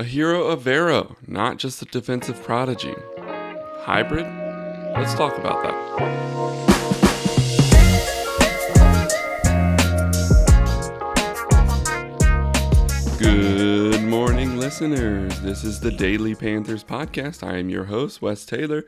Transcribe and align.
Ejiro 0.00 0.52
Evero, 0.56 1.14
not 1.24 1.56
just 1.56 1.80
a 1.80 1.84
defensive 1.84 2.42
prodigy. 2.42 2.96
Hybrid? 3.82 4.26
Let's 4.96 5.14
talk 5.14 5.38
about 5.38 5.62
that. 5.62 5.72
Good 13.20 14.02
morning, 14.02 14.56
listeners. 14.58 15.38
This 15.38 15.62
is 15.62 15.78
the 15.78 15.92
Daily 15.92 16.34
Panthers 16.34 16.82
podcast. 16.82 17.46
I 17.46 17.58
am 17.58 17.68
your 17.68 17.84
host, 17.84 18.20
Wes 18.20 18.44
Taylor. 18.44 18.84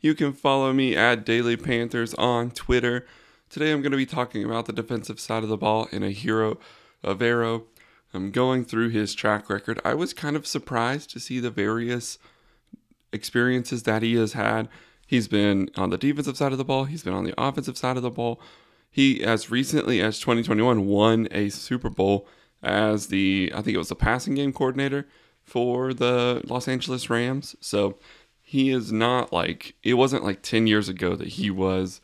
You 0.00 0.16
can 0.16 0.32
follow 0.32 0.72
me 0.72 0.96
at 0.96 1.24
Daily 1.24 1.56
Panthers 1.56 2.14
on 2.14 2.50
Twitter. 2.50 3.06
Today 3.48 3.70
I'm 3.70 3.80
going 3.80 3.92
to 3.92 3.96
be 3.96 4.06
talking 4.06 4.44
about 4.44 4.66
the 4.66 4.72
defensive 4.72 5.20
side 5.20 5.44
of 5.44 5.50
the 5.50 5.56
ball 5.56 5.86
in 5.92 6.02
a 6.02 6.10
hero 6.10 6.58
of 7.04 7.20
Vero. 7.20 7.66
I'm 8.14 8.30
going 8.30 8.64
through 8.64 8.90
his 8.90 9.14
track 9.14 9.50
record. 9.50 9.80
I 9.84 9.94
was 9.94 10.14
kind 10.14 10.36
of 10.36 10.46
surprised 10.46 11.10
to 11.10 11.20
see 11.20 11.40
the 11.40 11.50
various 11.50 12.18
experiences 13.12 13.82
that 13.84 14.02
he 14.02 14.14
has 14.16 14.32
had. 14.32 14.68
He's 15.06 15.28
been 15.28 15.70
on 15.76 15.90
the 15.90 15.98
defensive 15.98 16.36
side 16.36 16.52
of 16.52 16.58
the 16.58 16.64
ball, 16.64 16.84
he's 16.84 17.02
been 17.02 17.14
on 17.14 17.24
the 17.24 17.34
offensive 17.40 17.78
side 17.78 17.96
of 17.96 18.02
the 18.02 18.10
ball. 18.10 18.40
He, 18.90 19.22
as 19.22 19.50
recently 19.50 20.00
as 20.00 20.18
2021, 20.18 20.86
won 20.86 21.28
a 21.30 21.50
Super 21.50 21.90
Bowl 21.90 22.26
as 22.62 23.08
the, 23.08 23.52
I 23.54 23.62
think 23.62 23.74
it 23.74 23.78
was 23.78 23.90
the 23.90 23.94
passing 23.94 24.34
game 24.34 24.52
coordinator 24.52 25.06
for 25.44 25.94
the 25.94 26.42
Los 26.46 26.68
Angeles 26.68 27.08
Rams. 27.08 27.54
So 27.60 27.98
he 28.42 28.70
is 28.70 28.90
not 28.92 29.32
like, 29.32 29.74
it 29.82 29.94
wasn't 29.94 30.24
like 30.24 30.42
10 30.42 30.66
years 30.66 30.88
ago 30.88 31.14
that 31.16 31.28
he 31.28 31.50
was 31.50 32.00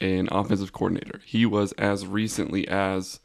an 0.00 0.28
offensive 0.30 0.72
coordinator. 0.72 1.20
He 1.24 1.44
was 1.46 1.72
as 1.72 2.06
recently 2.06 2.68
as 2.68 3.20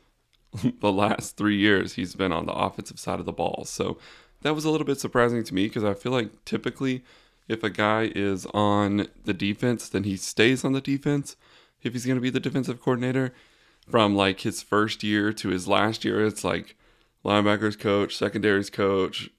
the 0.80 0.92
last 0.92 1.38
three 1.38 1.58
years 1.58 1.94
he's 1.94 2.16
been 2.16 2.32
on 2.32 2.46
the 2.46 2.54
offensive 2.54 3.00
side 3.00 3.20
of 3.20 3.26
the 3.26 3.32
ball. 3.32 3.64
So 3.66 3.98
that 4.42 4.56
was 4.56 4.66
a 4.66 4.70
little 4.70 4.86
bit 4.86 5.00
surprising 5.00 5.44
to 5.44 5.54
me 5.54 5.68
because 5.68 5.84
I 5.84 5.94
feel 5.94 6.12
like 6.12 6.46
typically 6.46 7.04
if 7.48 7.64
a 7.64 7.70
guy 7.70 8.12
is 8.16 8.46
on 8.48 9.08
the 9.24 9.34
defense, 9.34 9.90
then 9.90 10.04
he 10.04 10.18
stays 10.18 10.64
on 10.64 10.74
the 10.74 10.82
defense. 10.82 11.36
If 11.84 11.94
he's 11.94 12.06
going 12.06 12.18
to 12.18 12.22
be 12.22 12.32
the 12.32 12.40
defensive 12.40 12.82
coordinator 12.82 13.34
from 13.88 14.16
like 14.16 14.42
his 14.42 14.64
first 14.64 15.04
year 15.04 15.32
to 15.34 15.50
his 15.50 15.68
last 15.68 16.04
year, 16.04 16.26
it's 16.26 16.44
like 16.44 16.76
linebackers 17.24 17.78
coach, 17.78 18.18
secondaries 18.18 18.70
coach, 18.70 19.30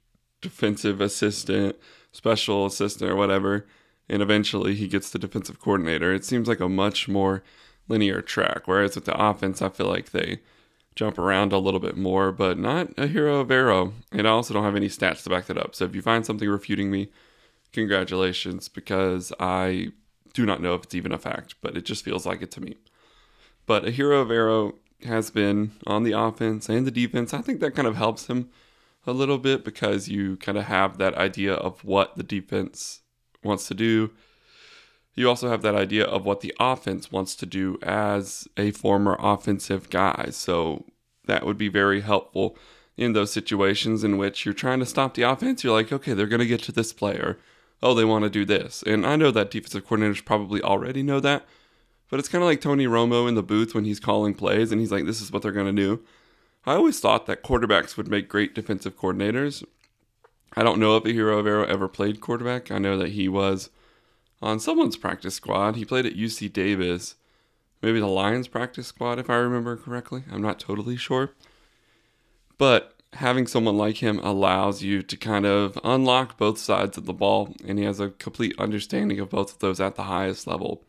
defensive 0.40 1.00
assistant, 1.00 1.76
special 2.12 2.66
assistant, 2.66 3.10
or 3.10 3.16
whatever. 3.16 3.66
And 4.08 4.22
eventually 4.22 4.76
he 4.76 4.86
gets 4.86 5.10
the 5.10 5.18
defensive 5.18 5.58
coordinator. 5.58 6.12
It 6.12 6.24
seems 6.24 6.46
like 6.46 6.60
a 6.60 6.68
much 6.68 7.08
more 7.08 7.42
linear 7.88 8.22
track. 8.22 8.62
Whereas 8.66 8.94
with 8.94 9.04
the 9.04 9.20
offense, 9.20 9.60
I 9.60 9.68
feel 9.68 9.86
like 9.86 10.12
they 10.12 10.40
jump 10.96 11.18
around 11.18 11.52
a 11.52 11.58
little 11.58 11.78
bit 11.78 11.96
more, 11.96 12.32
but 12.32 12.58
not 12.58 12.88
Ejiro 12.96 13.44
Evero. 13.44 13.92
And 14.10 14.26
I 14.26 14.30
also 14.30 14.54
don't 14.54 14.64
have 14.64 14.74
any 14.74 14.88
stats 14.88 15.22
to 15.22 15.30
back 15.30 15.46
that 15.46 15.58
up. 15.58 15.74
So 15.74 15.84
if 15.84 15.94
you 15.94 16.02
find 16.02 16.26
something 16.26 16.48
refuting 16.48 16.90
me, 16.90 17.10
congratulations, 17.72 18.68
because 18.68 19.32
I 19.38 19.92
do 20.32 20.46
not 20.46 20.62
know 20.62 20.74
if 20.74 20.84
it's 20.84 20.94
even 20.94 21.12
a 21.12 21.18
fact, 21.18 21.54
but 21.60 21.76
it 21.76 21.84
just 21.84 22.04
feels 22.04 22.26
like 22.26 22.42
it 22.42 22.50
to 22.52 22.60
me. 22.60 22.76
But 23.66 23.84
Ejiro 23.84 24.26
Evero 24.26 24.74
has 25.04 25.30
been 25.30 25.72
on 25.86 26.02
the 26.02 26.12
offense 26.12 26.68
and 26.68 26.86
the 26.86 26.90
defense. 26.90 27.34
I 27.34 27.42
think 27.42 27.60
that 27.60 27.74
kind 27.74 27.86
of 27.86 27.96
helps 27.96 28.26
him 28.28 28.48
a 29.06 29.12
little 29.12 29.38
bit 29.38 29.64
because 29.64 30.08
you 30.08 30.36
kind 30.38 30.56
of 30.56 30.64
have 30.64 30.98
that 30.98 31.14
idea 31.14 31.54
of 31.54 31.84
what 31.84 32.16
the 32.16 32.22
defense 32.22 33.02
wants 33.44 33.68
to 33.68 33.74
do. 33.74 34.10
You 35.16 35.28
also 35.28 35.48
have 35.48 35.62
that 35.62 35.74
idea 35.74 36.04
of 36.04 36.24
what 36.26 36.42
the 36.42 36.54
offense 36.60 37.10
wants 37.10 37.34
to 37.36 37.46
do 37.46 37.78
as 37.82 38.46
a 38.56 38.70
former 38.70 39.16
offensive 39.18 39.88
guy. 39.88 40.28
So 40.30 40.84
that 41.24 41.44
would 41.44 41.56
be 41.56 41.68
very 41.68 42.02
helpful 42.02 42.56
in 42.96 43.14
those 43.14 43.32
situations 43.32 44.04
in 44.04 44.18
which 44.18 44.44
you're 44.44 44.54
trying 44.54 44.78
to 44.80 44.86
stop 44.86 45.14
the 45.14 45.22
offense. 45.22 45.64
You're 45.64 45.72
like, 45.72 45.90
okay, 45.90 46.12
they're 46.12 46.26
going 46.26 46.40
to 46.40 46.46
get 46.46 46.62
to 46.64 46.72
this 46.72 46.92
player. 46.92 47.38
Oh, 47.82 47.94
they 47.94 48.04
want 48.04 48.24
to 48.24 48.30
do 48.30 48.44
this. 48.44 48.82
And 48.86 49.06
I 49.06 49.16
know 49.16 49.30
that 49.30 49.50
defensive 49.50 49.86
coordinators 49.86 50.24
probably 50.24 50.62
already 50.62 51.02
know 51.02 51.20
that, 51.20 51.46
but 52.10 52.18
it's 52.20 52.28
kind 52.28 52.42
of 52.42 52.48
like 52.48 52.60
Tony 52.60 52.86
Romo 52.86 53.28
in 53.28 53.34
the 53.34 53.42
booth 53.42 53.74
when 53.74 53.84
he's 53.84 54.00
calling 54.00 54.34
plays 54.34 54.70
and 54.70 54.80
he's 54.80 54.92
like, 54.92 55.06
this 55.06 55.20
is 55.20 55.32
what 55.32 55.42
they're 55.42 55.52
going 55.52 55.74
to 55.74 55.82
do. 55.82 56.02
I 56.64 56.74
always 56.74 57.00
thought 57.00 57.26
that 57.26 57.42
quarterbacks 57.42 57.96
would 57.96 58.08
make 58.08 58.28
great 58.28 58.54
defensive 58.54 58.98
coordinators. 58.98 59.64
I 60.54 60.62
don't 60.62 60.80
know 60.80 60.96
if 60.96 61.04
Ejiro 61.04 61.42
Evero 61.42 61.66
ever 61.66 61.88
played 61.88 62.20
quarterback. 62.20 62.70
I 62.70 62.78
know 62.78 62.96
that 62.98 63.10
he 63.10 63.28
was 63.28 63.70
on 64.42 64.60
someone's 64.60 64.96
practice 64.96 65.34
squad. 65.34 65.76
He 65.76 65.84
played 65.84 66.06
at 66.06 66.16
UC 66.16 66.52
Davis, 66.52 67.14
maybe 67.82 68.00
the 68.00 68.06
Lions 68.06 68.48
practice 68.48 68.88
squad, 68.88 69.18
if 69.18 69.30
I 69.30 69.36
remember 69.36 69.76
correctly. 69.76 70.24
I'm 70.30 70.42
not 70.42 70.60
totally 70.60 70.96
sure. 70.96 71.30
But 72.58 72.94
having 73.14 73.46
someone 73.46 73.76
like 73.76 73.98
him 73.98 74.18
allows 74.20 74.82
you 74.82 75.02
to 75.02 75.16
kind 75.16 75.46
of 75.46 75.78
unlock 75.82 76.36
both 76.36 76.58
sides 76.58 76.96
of 76.96 77.06
the 77.06 77.12
ball, 77.12 77.54
and 77.66 77.78
he 77.78 77.84
has 77.84 78.00
a 78.00 78.10
complete 78.10 78.54
understanding 78.58 79.20
of 79.20 79.30
both 79.30 79.54
of 79.54 79.58
those 79.58 79.80
at 79.80 79.96
the 79.96 80.04
highest 80.04 80.46
level, 80.46 80.84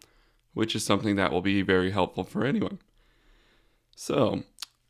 which 0.54 0.76
is 0.76 0.84
something 0.84 1.16
that 1.16 1.32
will 1.32 1.42
be 1.42 1.62
very 1.62 1.92
helpful 1.92 2.24
for 2.24 2.46
anyone. 2.46 2.80
So, 3.96 4.44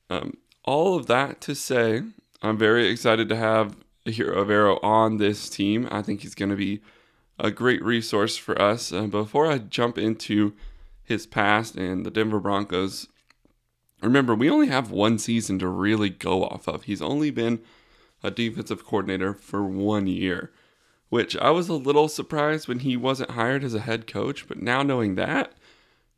um, 0.09 0.37
all 0.63 0.95
of 0.95 1.07
that 1.07 1.39
to 1.41 1.55
say, 1.55 2.03
I'm 2.41 2.57
very 2.57 2.87
excited 2.87 3.29
to 3.29 3.35
have 3.35 3.75
Ejiro 4.05 4.35
Evero 4.35 4.83
on 4.83 5.17
this 5.17 5.49
team. 5.49 5.87
I 5.91 6.01
think 6.01 6.21
he's 6.21 6.35
going 6.35 6.49
to 6.49 6.55
be 6.55 6.81
a 7.39 7.51
great 7.51 7.83
resource 7.83 8.37
for 8.37 8.59
us. 8.61 8.91
Uh, 8.91 9.07
before 9.07 9.47
I 9.47 9.59
jump 9.59 9.97
into 9.97 10.53
his 11.03 11.25
past 11.25 11.75
and 11.75 12.05
the 12.05 12.11
Denver 12.11 12.39
Broncos, 12.39 13.07
remember, 14.01 14.35
we 14.35 14.49
only 14.49 14.67
have 14.67 14.91
one 14.91 15.17
season 15.17 15.59
to 15.59 15.67
really 15.67 16.09
go 16.09 16.43
off 16.43 16.67
of. 16.67 16.83
He's 16.83 17.01
only 17.01 17.31
been 17.31 17.61
a 18.23 18.31
defensive 18.31 18.85
coordinator 18.85 19.33
for 19.33 19.63
one 19.63 20.07
year, 20.07 20.51
which 21.09 21.37
I 21.37 21.51
was 21.51 21.69
a 21.69 21.73
little 21.73 22.09
surprised 22.09 22.67
when 22.67 22.79
he 22.79 22.97
wasn't 22.97 23.31
hired 23.31 23.63
as 23.63 23.73
a 23.73 23.81
head 23.81 24.07
coach. 24.07 24.47
But 24.47 24.61
now 24.61 24.83
knowing 24.83 25.15
that, 25.15 25.53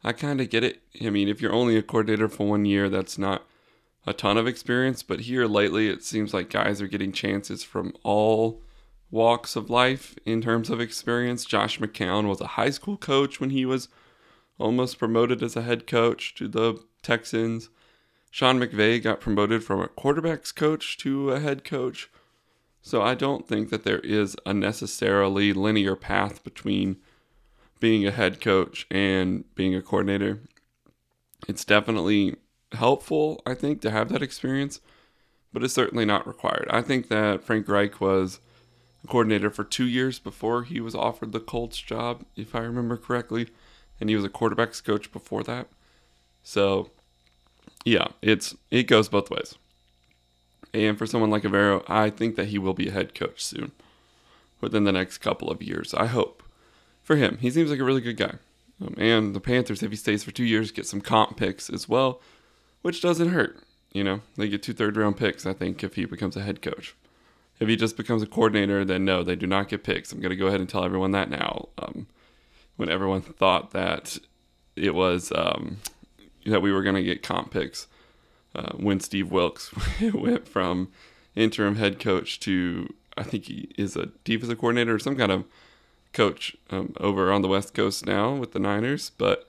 I 0.04 0.14
kind 0.14 0.40
of 0.40 0.50
get 0.50 0.64
it. 0.64 0.82
I 1.04 1.10
mean, 1.10 1.28
if 1.28 1.42
you're 1.42 1.54
only 1.54 1.78
a 1.78 1.84
coordinator 1.84 2.30
for 2.30 2.48
one 2.48 2.66
year, 2.66 2.90
that's 2.90 3.18
not 3.18 3.46
a 4.08 4.14
ton 4.14 4.38
of 4.38 4.48
experience. 4.48 5.04
But 5.04 5.22
here 5.22 5.46
lately, 5.46 5.90
it 5.90 6.04
seems 6.04 6.34
like 6.34 6.50
guys 6.50 6.82
are 6.82 6.88
getting 6.88 7.12
chances 7.12 7.64
from 7.64 7.94
all 8.04 8.62
walks 9.12 9.56
of 9.56 9.70
life 9.70 10.16
in 10.26 10.42
terms 10.42 10.70
of 10.70 10.80
experience. 10.80 11.46
Josh 11.46 11.80
McCown 11.80 12.28
was 12.28 12.42
a 12.42 12.48
high 12.48 12.70
school 12.70 12.98
coach 12.98 13.40
when 13.40 13.50
he 13.50 13.66
was 13.66 13.90
almost 14.58 15.00
promoted 15.00 15.42
as 15.42 15.56
a 15.56 15.62
head 15.62 15.88
coach 15.88 16.36
to 16.36 16.48
the 16.48 16.80
Texans. 17.02 17.70
Sean 18.30 18.60
McVay 18.60 19.02
got 19.02 19.22
promoted 19.22 19.64
from 19.64 19.82
a 19.82 19.88
quarterbacks 19.88 20.54
coach 20.54 20.98
to 21.00 21.32
a 21.32 21.40
head 21.40 21.64
coach. 21.64 22.10
So 22.82 23.02
I 23.02 23.16
don't 23.16 23.48
think 23.48 23.70
that 23.70 23.84
there 23.84 24.00
is 24.00 24.36
a 24.46 24.54
necessarily 24.54 25.54
linear 25.54 25.96
path 25.96 26.44
between 26.44 26.98
being 27.80 28.06
a 28.06 28.12
head 28.12 28.42
coach 28.42 28.86
and 28.92 29.44
being 29.56 29.76
a 29.76 29.82
coordinator. 29.82 30.42
It's 31.48 31.66
definitely 31.66 32.36
helpful, 32.74 33.42
I 33.46 33.54
think, 33.56 33.82
to 33.82 33.92
have 33.92 34.10
that 34.10 34.22
experience, 34.22 34.82
but 35.52 35.64
it's 35.64 35.74
certainly 35.74 36.06
not 36.06 36.28
required. 36.28 36.68
I 36.70 36.82
think 36.82 37.08
that 37.08 37.44
Frank 37.44 37.68
Reich 37.68 38.00
was 38.00 38.40
coordinator 39.08 39.50
for 39.50 39.64
two 39.64 39.88
years 39.88 40.20
before 40.20 40.64
he 40.64 40.80
was 40.80 40.96
offered 40.96 41.32
the 41.32 41.40
Colts 41.40 41.80
job, 41.80 42.26
if 42.36 42.54
I 42.54 42.60
remember 42.60 42.98
correctly, 42.98 43.50
and 44.00 44.10
he 44.10 44.16
was 44.16 44.26
a 44.26 44.30
quarterbacks 44.30 44.84
coach 44.84 45.12
before 45.12 45.44
that. 45.44 45.68
So, 46.44 46.90
yeah, 47.86 48.08
it's 48.22 48.56
it 48.72 48.84
goes 48.84 49.10
both 49.10 49.30
ways. 49.30 49.56
And 50.74 50.98
for 50.98 51.06
someone 51.06 51.32
like 51.32 51.44
Evero, 51.44 51.84
I 51.88 52.10
think 52.10 52.36
that 52.36 52.50
he 52.50 52.60
will 52.60 52.74
be 52.74 52.90
a 52.90 52.92
head 52.92 53.16
coach 53.16 53.44
soon, 53.44 53.72
within 54.62 54.84
the 54.84 54.92
next 54.92 55.18
couple 55.20 55.50
of 55.50 55.64
years. 55.64 55.94
I 55.94 56.06
hope 56.06 56.44
for 57.02 57.16
him. 57.16 57.38
He 57.42 57.50
seems 57.50 57.72
like 57.72 57.80
a 57.80 57.84
really 57.84 58.02
good 58.02 58.18
guy. 58.18 58.36
Um, 58.82 58.94
and 58.98 59.36
the 59.36 59.40
Panthers, 59.42 59.84
if 59.84 59.90
he 59.90 59.98
stays 59.98 60.24
for 60.24 60.32
two 60.32 60.44
years, 60.44 60.72
get 60.72 60.86
some 60.86 61.02
comp 61.02 61.38
picks 61.38 61.70
as 61.70 61.90
well, 61.90 62.22
which 62.82 63.02
doesn't 63.02 63.30
hurt. 63.30 63.60
You 63.92 64.04
know, 64.04 64.22
they 64.38 64.48
get 64.48 64.62
two 64.62 64.74
third 64.74 64.96
round 64.96 65.18
picks, 65.18 65.46
I 65.46 65.54
think, 65.54 65.84
if 65.84 65.96
he 65.96 66.06
becomes 66.06 66.38
a 66.38 66.44
head 66.44 66.62
coach. 66.62 66.96
If 67.60 67.68
he 67.68 67.76
just 67.76 67.98
becomes 67.98 68.24
a 68.24 68.28
coordinator, 68.28 68.86
then 68.86 69.04
no, 69.04 69.24
they 69.24 69.36
do 69.36 69.46
not 69.46 69.68
get 69.68 69.84
picks. 69.84 70.12
I'm 70.12 70.22
going 70.22 70.30
to 70.30 70.36
go 70.36 70.48
ahead 70.48 70.62
and 70.62 70.70
tell 70.70 70.86
everyone 70.86 71.12
that 71.12 71.30
now. 71.30 71.70
Um, 71.78 72.08
when 72.78 72.90
everyone 72.90 73.22
thought 73.22 73.72
that 73.72 74.18
it 74.76 74.96
was 74.96 75.34
um, 75.36 75.78
that 76.46 76.62
we 76.62 76.72
were 76.72 76.84
going 76.84 76.96
to 76.96 77.04
get 77.04 77.22
comp 77.22 77.52
picks, 77.52 77.88
uh, 78.56 78.72
when 78.74 79.00
Steve 79.00 79.32
Wilks 79.32 79.74
went 80.14 80.48
from 80.48 80.90
interim 81.36 81.76
head 81.76 82.00
coach 82.00 82.40
to 82.42 82.94
I 83.20 83.24
think 83.24 83.46
he 83.46 83.70
is 83.78 83.96
a 83.96 84.08
defensive 84.24 84.58
coordinator 84.58 84.96
or 84.96 85.00
some 85.00 85.18
kind 85.18 85.32
of 85.32 85.44
coach 86.14 86.56
um, 86.70 86.94
over 87.00 87.32
on 87.32 87.42
the 87.42 87.48
West 87.48 87.74
Coast 87.74 88.06
now 88.06 88.34
with 88.34 88.54
the 88.54 88.60
Niners. 88.60 89.12
But 89.18 89.48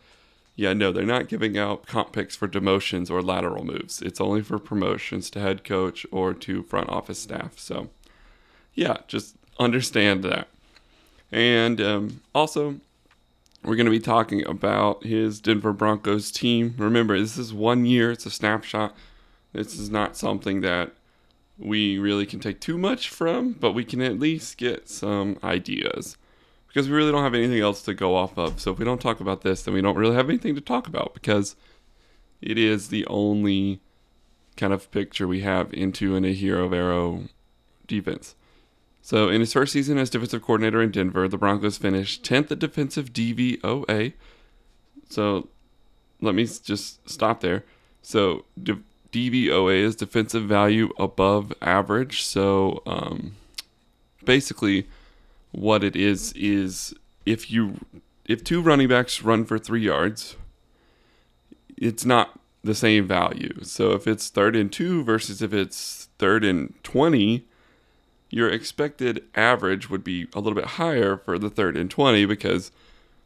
yeah, 0.56 0.72
no, 0.72 0.92
they're 0.92 1.04
not 1.04 1.28
giving 1.28 1.56
out 1.56 1.86
comp 1.86 2.12
picks 2.12 2.36
for 2.36 2.48
demotions 2.48 3.10
or 3.10 3.22
lateral 3.22 3.64
moves. 3.64 4.02
It's 4.02 4.20
only 4.20 4.42
for 4.42 4.58
promotions 4.58 5.30
to 5.30 5.40
head 5.40 5.64
coach 5.64 6.04
or 6.10 6.34
to 6.34 6.62
front 6.64 6.88
office 6.88 7.20
staff. 7.20 7.58
So 7.58 7.90
yeah, 8.74 8.98
just 9.08 9.36
understand 9.58 10.22
that. 10.24 10.48
And 11.32 11.80
um, 11.80 12.20
also, 12.34 12.76
we're 13.62 13.76
going 13.76 13.86
to 13.86 13.90
be 13.90 14.00
talking 14.00 14.44
about 14.46 15.04
his 15.04 15.40
Denver 15.40 15.72
Broncos 15.72 16.30
team. 16.30 16.74
Remember, 16.78 17.18
this 17.18 17.36
is 17.36 17.52
one 17.52 17.84
year, 17.84 18.10
it's 18.10 18.26
a 18.26 18.30
snapshot. 18.30 18.94
This 19.52 19.78
is 19.78 19.90
not 19.90 20.16
something 20.16 20.60
that 20.62 20.92
we 21.58 21.98
really 21.98 22.24
can 22.24 22.40
take 22.40 22.60
too 22.60 22.78
much 22.78 23.10
from, 23.10 23.52
but 23.52 23.72
we 23.72 23.84
can 23.84 24.00
at 24.00 24.18
least 24.18 24.56
get 24.56 24.88
some 24.88 25.38
ideas 25.44 26.16
because 26.68 26.88
we 26.88 26.96
really 26.96 27.12
don't 27.12 27.24
have 27.24 27.34
anything 27.34 27.60
else 27.60 27.82
to 27.82 27.92
go 27.92 28.14
off 28.14 28.38
of. 28.38 28.60
So 28.60 28.70
if 28.72 28.78
we 28.78 28.84
don't 28.84 29.00
talk 29.00 29.20
about 29.20 29.42
this, 29.42 29.62
then 29.62 29.74
we 29.74 29.82
don't 29.82 29.96
really 29.96 30.14
have 30.14 30.28
anything 30.28 30.54
to 30.54 30.60
talk 30.60 30.86
about 30.86 31.12
because 31.14 31.56
it 32.40 32.56
is 32.56 32.88
the 32.88 33.04
only 33.06 33.80
kind 34.56 34.72
of 34.72 34.90
picture 34.90 35.26
we 35.26 35.40
have 35.40 35.74
into 35.74 36.16
an 36.16 36.24
Ejiro 36.24 36.68
Evero 36.68 37.28
defense. 37.86 38.36
So 39.02 39.28
in 39.28 39.40
his 39.40 39.52
first 39.52 39.72
season 39.72 39.98
as 39.98 40.10
defensive 40.10 40.42
coordinator 40.42 40.82
in 40.82 40.90
Denver, 40.90 41.26
the 41.26 41.38
Broncos 41.38 41.78
finished 41.78 42.22
10th 42.24 42.50
at 42.50 42.58
defensive 42.58 43.12
DVOA. 43.12 44.12
So 45.08 45.48
let 46.20 46.34
me 46.34 46.44
just 46.44 47.08
stop 47.08 47.40
there. 47.40 47.64
So 48.02 48.44
DVOA 49.12 49.82
is 49.82 49.96
defensive 49.96 50.44
value 50.44 50.90
above 50.98 51.52
average. 51.60 52.22
So 52.22 52.82
um, 52.86 53.36
basically, 54.24 54.86
what 55.52 55.82
it 55.82 55.96
is 55.96 56.32
is 56.34 56.94
if 57.26 57.50
you 57.50 57.80
if 58.26 58.44
two 58.44 58.62
running 58.62 58.88
backs 58.88 59.22
run 59.22 59.44
for 59.44 59.58
three 59.58 59.82
yards, 59.82 60.36
it's 61.76 62.04
not 62.04 62.38
the 62.62 62.74
same 62.74 63.06
value. 63.06 63.58
So 63.62 63.92
if 63.92 64.06
it's 64.06 64.28
third 64.28 64.54
and 64.54 64.70
two 64.72 65.02
versus 65.02 65.42
if 65.42 65.52
it's 65.52 66.08
third 66.18 66.44
and 66.44 66.74
twenty, 66.82 67.46
your 68.30 68.48
expected 68.48 69.24
average 69.34 69.90
would 69.90 70.04
be 70.04 70.28
a 70.34 70.40
little 70.40 70.54
bit 70.54 70.64
higher 70.64 71.16
for 71.16 71.38
the 71.38 71.50
third 71.50 71.76
and 71.76 71.90
twenty 71.90 72.24
because 72.24 72.70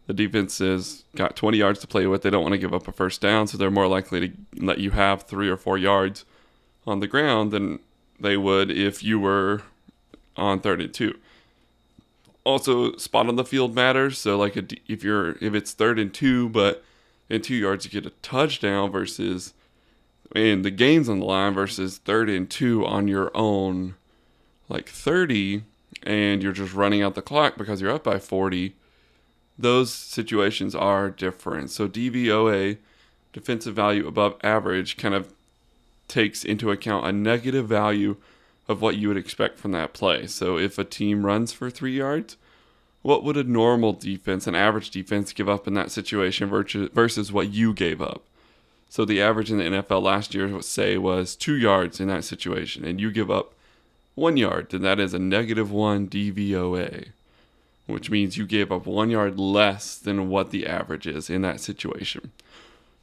the 0.06 0.14
defense 0.14 0.58
has 0.58 1.04
got 1.16 1.34
20 1.34 1.56
yards 1.56 1.80
to 1.80 1.86
play 1.86 2.06
with. 2.06 2.22
They 2.22 2.30
don't 2.30 2.42
want 2.42 2.52
to 2.52 2.58
give 2.58 2.74
up 2.74 2.86
a 2.88 2.92
first 2.92 3.20
down, 3.20 3.46
so 3.46 3.56
they're 3.56 3.70
more 3.70 3.86
likely 3.86 4.28
to 4.28 4.34
let 4.56 4.78
you 4.78 4.90
have 4.90 5.22
three 5.22 5.48
or 5.48 5.56
four 5.56 5.78
yards 5.78 6.24
on 6.86 7.00
the 7.00 7.06
ground 7.06 7.52
than 7.52 7.78
they 8.20 8.36
would 8.36 8.70
if 8.70 9.02
you 9.02 9.18
were 9.18 9.62
on 10.36 10.60
third 10.60 10.80
and 10.80 10.92
two. 10.92 11.18
Also, 12.44 12.94
spot 12.96 13.28
on 13.28 13.36
the 13.36 13.44
field 13.44 13.74
matters. 13.74 14.18
So, 14.18 14.36
like, 14.36 14.56
a, 14.56 14.64
if 14.86 15.02
you're 15.02 15.30
if 15.40 15.54
it's 15.54 15.72
third 15.72 15.98
and 15.98 16.12
two, 16.12 16.50
but 16.50 16.84
in 17.30 17.40
two 17.40 17.54
yards 17.54 17.86
you 17.86 17.90
get 17.90 18.04
a 18.04 18.14
touchdown 18.20 18.90
versus, 18.90 19.54
and 20.34 20.62
the 20.62 20.70
gains 20.70 21.08
on 21.08 21.20
the 21.20 21.24
line 21.24 21.54
versus 21.54 21.96
third 21.96 22.28
and 22.28 22.50
two 22.50 22.84
on 22.84 23.08
your 23.08 23.30
own, 23.34 23.94
like 24.68 24.88
30, 24.88 25.62
and 26.02 26.42
you're 26.42 26.52
just 26.52 26.74
running 26.74 27.02
out 27.02 27.14
the 27.14 27.22
clock 27.22 27.56
because 27.56 27.80
you're 27.80 27.92
up 27.92 28.04
by 28.04 28.18
40 28.18 28.74
those 29.58 29.92
situations 29.92 30.74
are 30.74 31.10
different. 31.10 31.70
So 31.70 31.88
DVOA, 31.88 32.78
defensive 33.32 33.74
value 33.74 34.06
above 34.06 34.36
average, 34.42 34.96
kind 34.96 35.14
of 35.14 35.32
takes 36.08 36.44
into 36.44 36.70
account 36.70 37.06
a 37.06 37.12
negative 37.12 37.66
value 37.66 38.16
of 38.68 38.80
what 38.80 38.96
you 38.96 39.08
would 39.08 39.16
expect 39.16 39.58
from 39.58 39.72
that 39.72 39.92
play. 39.92 40.26
So 40.26 40.58
if 40.58 40.78
a 40.78 40.84
team 40.84 41.24
runs 41.24 41.52
for 41.52 41.70
three 41.70 41.96
yards, 41.96 42.36
what 43.02 43.22
would 43.22 43.36
a 43.36 43.44
normal 43.44 43.92
defense, 43.92 44.46
an 44.46 44.54
average 44.54 44.90
defense, 44.90 45.32
give 45.32 45.48
up 45.48 45.68
in 45.68 45.74
that 45.74 45.90
situation 45.90 46.48
versus 46.48 47.32
what 47.32 47.50
you 47.50 47.74
gave 47.74 48.00
up? 48.00 48.22
So 48.88 49.04
the 49.04 49.20
average 49.20 49.50
in 49.50 49.58
the 49.58 49.64
NFL 49.64 50.02
last 50.02 50.34
year, 50.34 50.60
say, 50.62 50.96
was 50.96 51.36
two 51.36 51.56
yards 51.56 52.00
in 52.00 52.08
that 52.08 52.24
situation, 52.24 52.84
and 52.84 53.00
you 53.00 53.10
give 53.10 53.30
up 53.30 53.54
one 54.14 54.36
yard, 54.36 54.68
then 54.70 54.82
that 54.82 55.00
is 55.00 55.14
a 55.14 55.18
negative 55.18 55.70
one 55.70 56.08
DVOA 56.08 57.08
which 57.86 58.10
means 58.10 58.36
you 58.36 58.46
gave 58.46 58.72
up 58.72 58.86
one 58.86 59.10
yard 59.10 59.38
less 59.38 59.96
than 59.96 60.28
what 60.28 60.50
the 60.50 60.66
average 60.66 61.06
is 61.06 61.28
in 61.28 61.42
that 61.42 61.60
situation. 61.60 62.32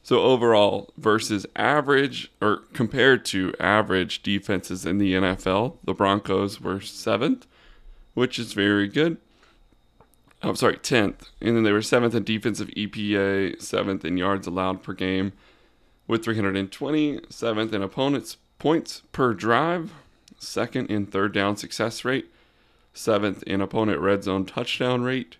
So 0.02 0.20
overall, 0.20 0.92
versus 0.96 1.46
average 1.54 2.30
or 2.40 2.62
compared 2.72 3.24
to 3.26 3.54
average 3.60 4.22
defenses 4.22 4.84
in 4.84 4.98
the 4.98 5.14
NFL, 5.14 5.76
the 5.84 5.94
Broncos 5.94 6.60
were 6.60 6.80
seventh, 6.80 7.46
which 8.14 8.38
is 8.38 8.52
very 8.52 8.88
good. 8.88 9.18
I'm 10.42 10.56
sorry, 10.56 10.78
tenth, 10.78 11.30
and 11.40 11.54
then 11.54 11.62
they 11.62 11.70
were 11.70 11.82
seventh 11.82 12.16
in 12.16 12.24
defensive 12.24 12.66
EPA, 12.70 13.62
seventh 13.62 14.04
in 14.04 14.16
yards 14.16 14.48
allowed 14.48 14.82
per 14.82 14.92
game, 14.92 15.32
with 16.08 16.24
320, 16.24 17.20
seventh 17.28 17.72
in 17.72 17.80
opponents' 17.80 18.38
points 18.58 19.02
per 19.12 19.34
drive, 19.34 19.92
second 20.42 20.90
in 20.90 21.06
third 21.06 21.32
down 21.32 21.56
success 21.56 22.04
rate, 22.04 22.30
seventh 22.92 23.42
in 23.44 23.60
opponent 23.60 24.00
red 24.00 24.24
zone 24.24 24.44
touchdown 24.44 25.02
rate, 25.02 25.36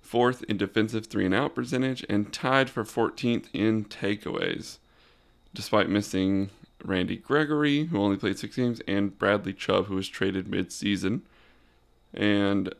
fourth 0.00 0.42
in 0.44 0.56
defensive 0.56 1.06
three 1.06 1.26
and 1.26 1.34
out 1.34 1.54
percentage, 1.54 2.04
and 2.08 2.32
tied 2.32 2.68
for 2.68 2.84
14th 2.84 3.46
in 3.52 3.84
takeaways, 3.84 4.78
despite 5.54 5.88
missing 5.88 6.50
Randy 6.84 7.16
Gregory, 7.16 7.84
who 7.84 7.98
only 7.98 8.16
played 8.16 8.38
six 8.38 8.56
games, 8.56 8.80
and 8.86 9.18
Bradley 9.18 9.52
Chubb, 9.52 9.86
who 9.86 9.96
was 9.96 10.08
traded 10.08 10.46
midseason. 10.46 11.22
And 12.14 12.74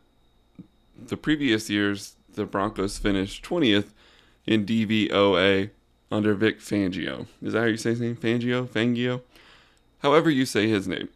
the 0.97 1.17
previous 1.17 1.69
years, 1.69 2.15
the 2.35 2.47
Broncos 2.47 2.99
finished 2.99 3.45
20th 3.45 3.93
in 4.47 4.65
DVOA 4.65 5.71
under 6.11 6.35
Vic 6.35 6.61
Fangio. 6.61 7.27
Is 7.43 7.53
that 7.53 7.61
how 7.61 7.67
you 7.67 7.77
say 7.77 7.91
his 7.91 8.01
name? 8.01 8.17
Fangio? 8.17 8.67
Fangio? 8.67 9.23
However, 10.01 10.31
you 10.31 10.47
say 10.47 10.69
his 10.69 10.87
name. 10.87 11.09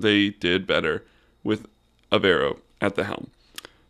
They 0.00 0.30
did 0.30 0.66
better 0.66 1.04
with 1.42 1.66
Evero 2.12 2.60
at 2.80 2.94
the 2.94 3.04
helm. 3.04 3.30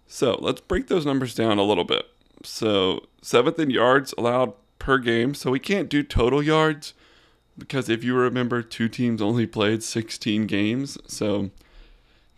So 0.06 0.38
let's 0.40 0.60
break 0.60 0.88
those 0.88 1.06
numbers 1.06 1.34
down 1.34 1.58
a 1.58 1.62
little 1.62 1.84
bit. 1.84 2.06
So 2.42 3.06
seventh 3.22 3.58
in 3.58 3.70
yards 3.70 4.14
allowed 4.18 4.54
per 4.78 4.98
game. 4.98 5.34
So 5.34 5.50
we 5.50 5.60
can't 5.60 5.88
do 5.88 6.02
total 6.02 6.42
yards 6.42 6.94
because 7.56 7.88
if 7.88 8.02
you 8.02 8.14
remember, 8.14 8.62
two 8.62 8.88
teams 8.88 9.22
only 9.22 9.46
played 9.46 9.82
16 9.82 10.46
games. 10.46 10.98
So 11.06 11.50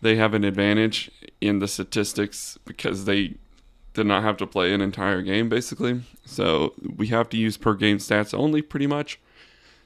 they 0.01 0.15
have 0.17 0.33
an 0.33 0.43
advantage 0.43 1.09
in 1.41 1.59
the 1.59 1.67
statistics 1.67 2.59
because 2.65 3.05
they 3.05 3.35
did 3.93 4.05
not 4.05 4.23
have 4.23 4.37
to 4.37 4.47
play 4.47 4.73
an 4.73 4.81
entire 4.81 5.21
game 5.21 5.49
basically. 5.49 6.01
So 6.25 6.73
we 6.95 7.07
have 7.07 7.29
to 7.29 7.37
use 7.37 7.57
per 7.57 7.73
game 7.73 7.97
stats 7.97 8.33
only 8.33 8.61
pretty 8.61 8.87
much. 8.87 9.19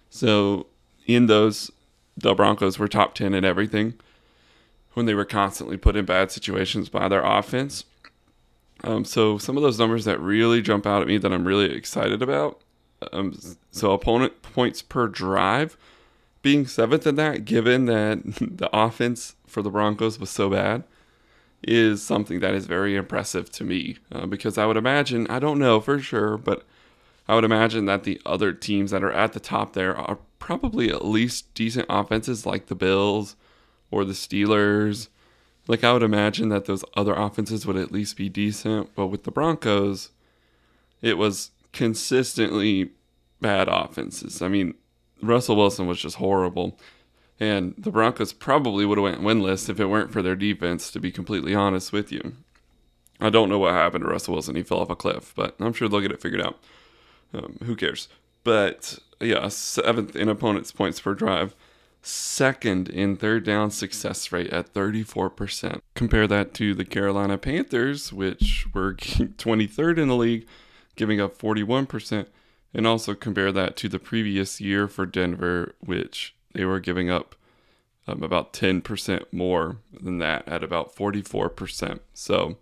So 0.10 0.68
in 1.06 1.28
those, 1.28 1.72
the 2.18 2.34
Broncos 2.34 2.80
were 2.80 2.88
top 2.88 3.14
10 3.14 3.34
in 3.34 3.46
everything 3.46 3.94
when 4.94 5.06
they 5.06 5.14
were 5.14 5.26
constantly 5.26 5.78
put 5.78 5.96
in 5.96 6.06
bad 6.06 6.32
situations 6.32 6.90
by 6.90 7.08
their 7.08 7.24
offense. 7.24 7.86
Um, 8.84 9.06
so 9.06 9.38
some 9.38 9.56
of 9.56 9.64
those 9.64 9.80
numbers 9.80 10.06
that 10.06 10.20
really 10.20 10.62
jump 10.62 10.88
out 10.88 11.02
at 11.02 11.08
me 11.08 11.18
that 11.20 11.32
I'm 11.32 11.48
really 11.48 11.72
excited 11.72 12.22
about. 12.22 12.62
Um, 13.14 13.40
so 13.72 13.92
opponent 13.92 14.42
points 14.42 14.82
per 14.82 15.08
drive 15.08 15.78
being 16.42 16.66
seventh 16.66 17.06
in 17.06 17.16
that, 17.16 17.46
given 17.46 17.86
that 17.86 18.24
the 18.42 18.70
offense 18.74 19.36
for 19.46 19.62
the 19.62 19.70
Broncos 19.70 20.20
was 20.20 20.30
so 20.30 20.50
bad, 20.50 20.84
is 21.64 22.02
something 22.02 22.40
that 22.40 22.54
is 22.54 22.66
very 22.66 22.96
impressive 22.96 23.52
to 23.52 23.64
me. 23.64 23.98
Uh, 24.12 24.26
because 24.26 24.58
I 24.58 24.66
would 24.66 24.78
imagine, 24.78 25.28
I 25.30 25.40
don't 25.40 25.60
know 25.60 25.80
for 25.80 26.00
sure, 26.00 26.38
but 26.38 26.64
I 27.28 27.36
would 27.36 27.44
imagine 27.44 27.86
that 27.86 28.04
the 28.04 28.22
other 28.26 28.54
teams 28.54 28.92
that 28.92 29.04
are 29.04 29.12
at 29.12 29.34
the 29.34 29.40
top 29.40 29.74
there 29.74 29.96
are 29.96 30.18
probably 30.40 30.90
at 30.90 31.06
least 31.06 31.54
decent 31.54 31.86
offenses 31.90 32.46
like 32.46 32.68
the 32.68 32.76
Bills 32.76 33.36
or 33.92 34.06
the 34.06 34.14
Steelers. 34.14 35.10
Like 35.68 35.84
I 35.84 35.94
would 35.94 36.04
imagine 36.04 36.50
that 36.50 36.66
those 36.66 36.86
other 36.96 37.14
offenses 37.14 37.66
would 37.66 37.76
at 37.78 37.92
least 37.92 38.18
be 38.18 38.30
decent, 38.30 38.96
but 38.96 39.08
with 39.08 39.24
the 39.24 39.32
Broncos, 39.32 40.12
it 41.02 41.18
was 41.18 41.52
consistently 41.74 42.92
bad 43.42 43.68
offenses. 43.68 44.42
I 44.42 44.48
mean, 44.48 44.74
Russell 45.22 45.56
Wilson 45.56 45.88
was 45.88 46.00
just 46.00 46.18
horrible. 46.18 46.78
And 47.40 47.76
the 47.78 47.92
Broncos 47.92 48.34
probably 48.34 48.86
would 48.86 48.98
have 48.98 49.04
went 49.04 49.22
winless 49.22 49.70
if 49.70 49.80
it 49.80 49.86
weren't 49.86 50.12
for 50.12 50.24
their 50.24 50.36
defense, 50.36 50.90
to 50.92 51.00
be 51.00 51.12
completely 51.12 51.54
honest 51.54 51.94
with 51.94 52.12
you. 52.12 52.34
I 53.20 53.30
don't 53.30 53.50
know 53.50 53.60
what 53.60 53.74
happened 53.74 54.04
to 54.04 54.10
Russell 54.10 54.34
Wilson. 54.34 54.56
He 54.56 54.64
fell 54.64 54.80
off 54.80 54.90
a 54.90 54.96
cliff, 54.96 55.34
but 55.36 55.56
I'm 55.60 55.74
sure 55.74 55.88
they'll 55.88 56.02
get 56.02 56.12
it 56.12 56.22
figured 56.22 56.42
out. 56.42 56.60
Um, 57.34 57.58
who 57.64 57.76
cares? 57.76 58.08
But 58.48 59.00
yeah, 59.20 59.50
seventh 59.50 60.16
in 60.16 60.30
opponents' 60.30 60.72
points 60.72 61.02
per 61.02 61.14
drive 61.14 61.54
second 62.02 62.88
in 62.88 63.18
third 63.18 63.44
down 63.44 63.72
success 63.72 64.32
rate 64.32 64.48
at 64.54 64.74
34%. 64.74 65.82
Compare 65.96 66.28
that 66.28 66.54
to 66.54 66.74
the 66.74 66.86
Carolina 66.86 67.38
Panthers, 67.38 68.14
which 68.14 68.66
were 68.74 68.94
23rd 68.94 69.98
in 69.98 70.08
the 70.08 70.16
league, 70.16 70.48
giving 70.96 71.20
up 71.20 71.38
41%. 71.38 72.28
And 72.74 72.88
also 72.88 73.16
compare 73.16 73.52
that 73.52 73.76
to 73.78 73.90
the 73.90 74.00
previous 74.00 74.62
year 74.62 74.88
for 74.88 75.06
Denver, 75.06 75.76
which 75.82 76.34
they 76.54 76.64
were 76.64 76.80
giving 76.80 77.10
up 77.10 77.36
um, 78.08 78.24
about 78.24 78.54
10% 78.54 79.26
more 79.34 79.80
than 79.92 80.20
that 80.20 80.48
at 80.48 80.64
about 80.64 80.96
44%. 80.96 82.00
So 82.14 82.56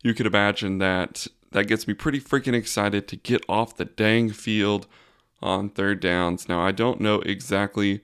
you 0.00 0.14
could 0.14 0.26
imagine 0.26 0.78
that 0.78 1.26
that 1.50 1.66
gets 1.66 1.88
me 1.88 1.94
pretty 1.94 2.20
freaking 2.20 2.54
excited 2.54 3.08
to 3.08 3.16
get 3.16 3.44
off 3.48 3.76
the 3.76 3.84
dang 3.84 4.30
field 4.30 4.86
on 5.42 5.68
third 5.68 6.00
downs. 6.00 6.48
Now, 6.48 6.60
I 6.60 6.72
don't 6.72 7.00
know 7.00 7.20
exactly 7.20 8.00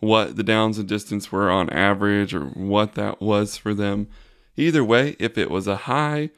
what 0.00 0.36
the 0.36 0.42
downs 0.42 0.78
and 0.78 0.88
distance 0.88 1.30
were 1.30 1.50
on 1.50 1.70
average 1.70 2.34
or 2.34 2.46
what 2.46 2.94
that 2.94 3.20
was 3.20 3.56
for 3.56 3.72
them. 3.72 4.08
Either 4.56 4.84
way, 4.84 5.16
if 5.18 5.38
it 5.38 5.50
was 5.50 5.66
a 5.66 5.76
high 5.76 6.30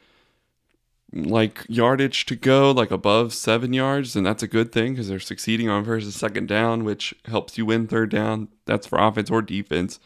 like 1.14 1.64
yardage 1.68 2.26
to 2.26 2.36
go, 2.36 2.72
like 2.72 2.90
above 2.90 3.32
seven 3.32 3.72
yards, 3.72 4.14
then 4.14 4.24
that's 4.24 4.42
a 4.42 4.48
good 4.48 4.72
thing 4.72 4.92
because 4.92 5.08
they're 5.08 5.20
succeeding 5.20 5.68
on 5.68 5.84
first 5.84 6.04
and 6.04 6.14
second 6.14 6.48
down, 6.48 6.84
which 6.84 7.14
helps 7.26 7.56
you 7.56 7.64
win 7.64 7.86
third 7.86 8.10
down. 8.10 8.48
That's 8.66 8.86
for 8.86 8.98
offense 8.98 9.30
or 9.30 9.40
defense. 9.40 10.00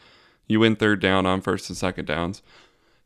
you 0.47 0.59
win 0.59 0.75
third 0.75 0.99
down 0.99 1.25
on 1.25 1.41
first 1.41 1.69
and 1.69 1.77
second 1.77 2.05
downs. 2.05 2.41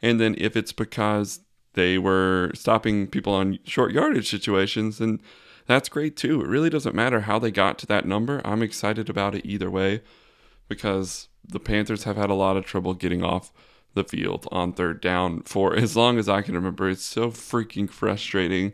And 0.01 0.19
then 0.19 0.35
if 0.37 0.55
it's 0.55 0.71
because 0.73 1.39
they 1.73 1.97
were 1.97 2.51
stopping 2.53 3.07
people 3.07 3.33
on 3.33 3.59
short 3.63 3.91
yardage 3.91 4.29
situations, 4.29 4.99
and 5.01 5.19
that's 5.65 5.89
great 5.89 6.15
too. 6.15 6.41
It 6.41 6.47
really 6.47 6.69
doesn't 6.69 6.95
matter 6.95 7.21
how 7.21 7.39
they 7.39 7.51
got 7.51 7.77
to 7.79 7.85
that 7.87 8.05
number. 8.05 8.41
I'm 8.45 8.61
excited 8.61 9.09
about 9.09 9.35
it 9.35 9.45
either 9.45 9.69
way 9.69 10.01
because 10.67 11.29
the 11.47 11.59
Panthers 11.59 12.03
have 12.03 12.17
had 12.17 12.29
a 12.29 12.35
lot 12.35 12.57
of 12.57 12.65
trouble 12.65 12.93
getting 12.93 13.23
off 13.23 13.51
the 13.93 14.03
field 14.03 14.47
on 14.51 14.73
third 14.73 15.01
down 15.01 15.41
for 15.43 15.75
as 15.77 15.95
long 15.95 16.17
as 16.17 16.29
I 16.29 16.41
can 16.41 16.55
remember. 16.55 16.89
It's 16.89 17.03
so 17.03 17.29
freaking 17.29 17.89
frustrating 17.89 18.73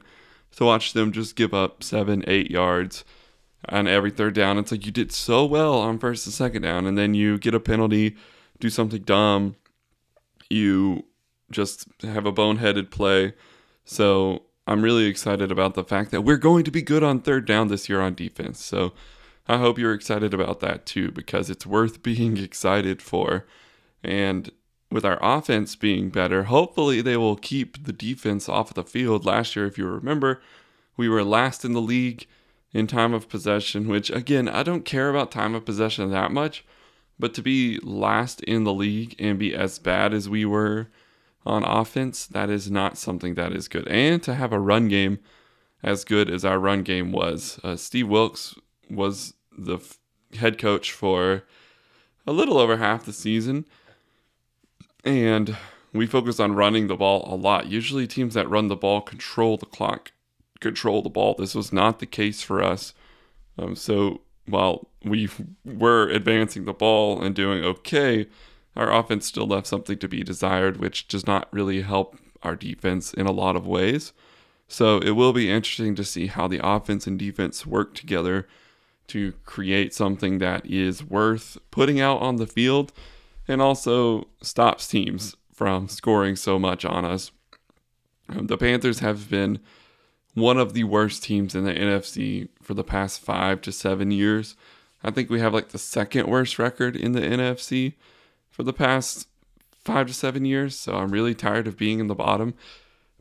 to 0.56 0.66
watch 0.66 0.94
them 0.94 1.12
just 1.12 1.36
give 1.36 1.54
up 1.54 1.84
seven, 1.84 2.24
eight 2.28 2.50
yards 2.50 3.06
on 3.68 3.88
every 3.88 4.12
third 4.12 4.34
down. 4.34 4.58
It's 4.58 4.72
like 4.72 4.86
you 4.86 4.92
did 4.92 5.12
so 5.12 5.46
well 5.46 5.80
on 5.80 6.00
first 6.00 6.26
and 6.26 6.34
second 6.34 6.64
down, 6.64 6.86
and 6.86 6.98
then 6.98 7.14
you 7.14 7.38
get 7.38 7.54
a 7.54 7.60
penalty, 7.60 8.16
do 8.60 8.70
something 8.70 9.02
dumb, 9.02 9.56
you 10.50 11.06
just 11.52 11.88
have 12.02 12.26
a 12.26 12.32
boneheaded 12.32 12.92
play. 12.92 13.34
So 13.86 14.44
I'm 14.68 14.84
really 14.84 15.06
excited 15.06 15.52
about 15.52 15.74
the 15.74 15.84
fact 15.84 16.12
that 16.12 16.22
we're 16.22 16.38
going 16.38 16.64
to 16.64 16.72
be 16.72 16.82
good 16.82 17.04
on 17.04 17.22
third 17.22 17.48
down 17.48 17.70
this 17.70 17.90
year 17.90 18.02
on 18.02 18.14
defense. 18.14 18.64
So 18.64 18.94
I 19.48 19.58
hope 19.58 19.80
you're 19.80 19.96
excited 19.96 20.32
about 20.34 20.60
that 20.60 20.86
too, 20.86 21.12
because 21.12 21.50
it's 21.50 21.66
worth 21.66 22.04
being 22.04 22.38
excited 22.38 23.02
for. 23.02 23.48
And 24.04 24.52
with 24.92 25.06
our 25.06 25.18
offense 25.22 25.76
being 25.76 26.10
better, 26.10 26.44
hopefully 26.44 27.02
they 27.02 27.18
will 27.18 27.36
keep 27.36 27.84
the 27.84 27.94
defense 27.94 28.48
off 28.48 28.70
of 28.70 28.76
the 28.76 28.84
field. 28.84 29.26
Last 29.26 29.56
year, 29.56 29.66
if 29.66 29.78
you 29.78 29.88
remember, 29.88 30.42
we 30.98 31.10
were 31.10 31.24
last 31.24 31.66
in 31.66 31.74
the 31.74 31.82
league 31.82 32.28
in 32.72 32.86
time 32.86 33.14
of 33.14 33.30
possession, 33.30 33.88
which 33.88 34.12
again, 34.12 34.48
I 34.48 34.64
don't 34.64 34.86
care 34.86 35.10
about 35.10 35.32
time 35.32 35.56
of 35.56 35.66
possession 35.66 36.12
that 36.12 36.32
much, 36.32 36.64
but 37.18 37.34
to 37.34 37.42
be 37.42 37.80
last 37.82 38.42
in 38.42 38.64
the 38.64 38.74
league 38.74 39.16
and 39.18 39.40
be 39.40 39.56
as 39.56 39.80
bad 39.80 40.14
as 40.14 40.30
we 40.30 40.46
were 40.46 40.90
on 41.46 41.64
offense, 41.64 42.28
that 42.28 42.50
is 42.50 42.70
not 42.70 42.98
something 42.98 43.36
that 43.36 43.54
is 43.54 43.68
good. 43.68 43.88
And 43.88 44.22
to 44.24 44.36
have 44.36 44.52
a 44.52 44.60
run 44.60 44.88
game 44.88 45.20
as 45.82 46.04
good 46.04 46.30
as 46.30 46.44
our 46.44 46.60
run 46.60 46.84
game 46.84 47.12
was, 47.12 47.60
uh, 47.64 47.76
Steve 47.76 48.08
Wilks 48.08 48.56
was 48.90 49.34
the 49.58 49.76
f- 49.76 49.98
head 50.38 50.58
coach 50.58 50.92
for 50.92 51.44
a 52.28 52.32
little 52.32 52.58
over 52.58 52.78
half 52.78 53.06
the 53.06 53.14
season 53.14 53.66
and 55.04 55.56
we 55.94 56.06
focus 56.06 56.40
on 56.40 56.56
running 56.56 56.88
the 56.88 56.96
ball 56.96 57.28
a 57.32 57.36
lot. 57.36 57.68
Usually, 57.68 58.06
teams 58.08 58.34
that 58.34 58.50
run 58.50 58.68
the 58.68 58.76
ball 58.76 59.02
control 59.02 59.58
the 59.58 59.66
clock, 59.66 60.12
control 60.60 61.02
the 61.02 61.10
ball. 61.10 61.36
This 61.38 61.56
was 61.56 61.74
not 61.74 62.00
the 62.00 62.06
case 62.06 62.42
for 62.42 62.62
us. 62.64 62.94
Um, 63.58 63.76
so 63.76 64.22
while 64.46 64.88
we 65.04 65.30
were 65.66 66.08
advancing 66.10 66.66
the 66.66 66.74
ball 66.74 67.22
and 67.22 67.36
doing 67.36 67.64
okay, 67.64 68.28
our 68.80 68.94
offense 68.94 69.26
still 69.26 69.46
left 69.46 69.68
something 69.68 69.98
to 69.98 70.08
be 70.08 70.24
desired, 70.24 70.78
which 70.78 71.08
does 71.10 71.28
not 71.28 71.50
really 71.52 71.82
help 71.82 72.18
our 72.42 72.56
defense 72.56 73.14
in 73.14 73.26
a 73.26 73.32
lot 73.32 73.58
of 73.58 73.68
ways. 73.68 74.14
So 74.70 75.00
it 75.00 75.12
will 75.12 75.34
be 75.34 75.52
interesting 75.52 75.96
to 75.96 76.06
see 76.06 76.28
how 76.28 76.48
the 76.48 76.66
offense 76.66 77.06
and 77.06 77.20
defense 77.20 77.66
work 77.66 77.94
together 77.94 78.48
to 79.08 79.34
create 79.44 79.94
something 79.94 80.38
that 80.38 80.66
is 80.66 81.04
worth 81.04 81.58
putting 81.72 82.00
out 82.00 82.22
on 82.22 82.38
the 82.38 82.48
field 82.48 82.94
and 83.50 83.62
also 83.62 84.30
stops 84.42 84.88
teams 84.88 85.36
from 85.52 85.90
scoring 85.90 86.38
so 86.38 86.58
much 86.58 86.86
on 86.86 87.04
us. 87.04 87.32
Um, 88.30 88.48
the 88.48 88.58
Panthers 88.58 89.00
have 89.00 89.30
been 89.30 89.60
one 90.36 90.58
of 90.58 90.74
the 90.74 90.86
worst 90.86 91.24
teams 91.24 91.54
in 91.54 91.66
the 91.66 91.74
NFC 91.74 92.48
for 92.62 92.76
the 92.76 92.84
past 92.86 93.20
five 93.20 93.60
to 93.62 93.74
seven 93.74 94.12
years. 94.12 94.56
I 95.04 95.12
think 95.12 95.30
we 95.30 95.42
have 95.42 95.54
like 95.54 95.70
the 95.70 95.78
second 95.78 96.28
worst 96.28 96.58
record 96.58 96.96
in 96.96 97.12
the 97.12 97.22
NFC 97.22 97.96
for 98.50 98.64
the 98.64 98.74
past 98.74 99.28
five 99.84 100.08
to 100.08 100.14
seven 100.14 100.46
years. 100.46 100.76
So 100.76 100.96
I'm 100.96 101.10
really 101.10 101.36
tired 101.36 101.68
of 101.68 101.78
being 101.78 102.00
in 102.00 102.08
the 102.08 102.16
bottom. 102.16 102.54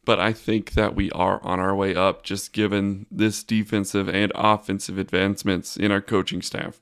But 0.05 0.19
I 0.19 0.33
think 0.33 0.73
that 0.73 0.95
we 0.95 1.11
are 1.11 1.43
on 1.43 1.61
our 1.61 1.75
way 1.75 1.95
up 1.95 2.23
just 2.23 2.53
given 2.53 3.07
this 3.11 3.45
defensive 3.45 4.09
and 4.09 4.33
offensive 4.35 4.97
advancements 4.97 5.77
in 5.77 5.93
our 5.93 6.01
coaching 6.01 6.41
staff. 6.41 6.81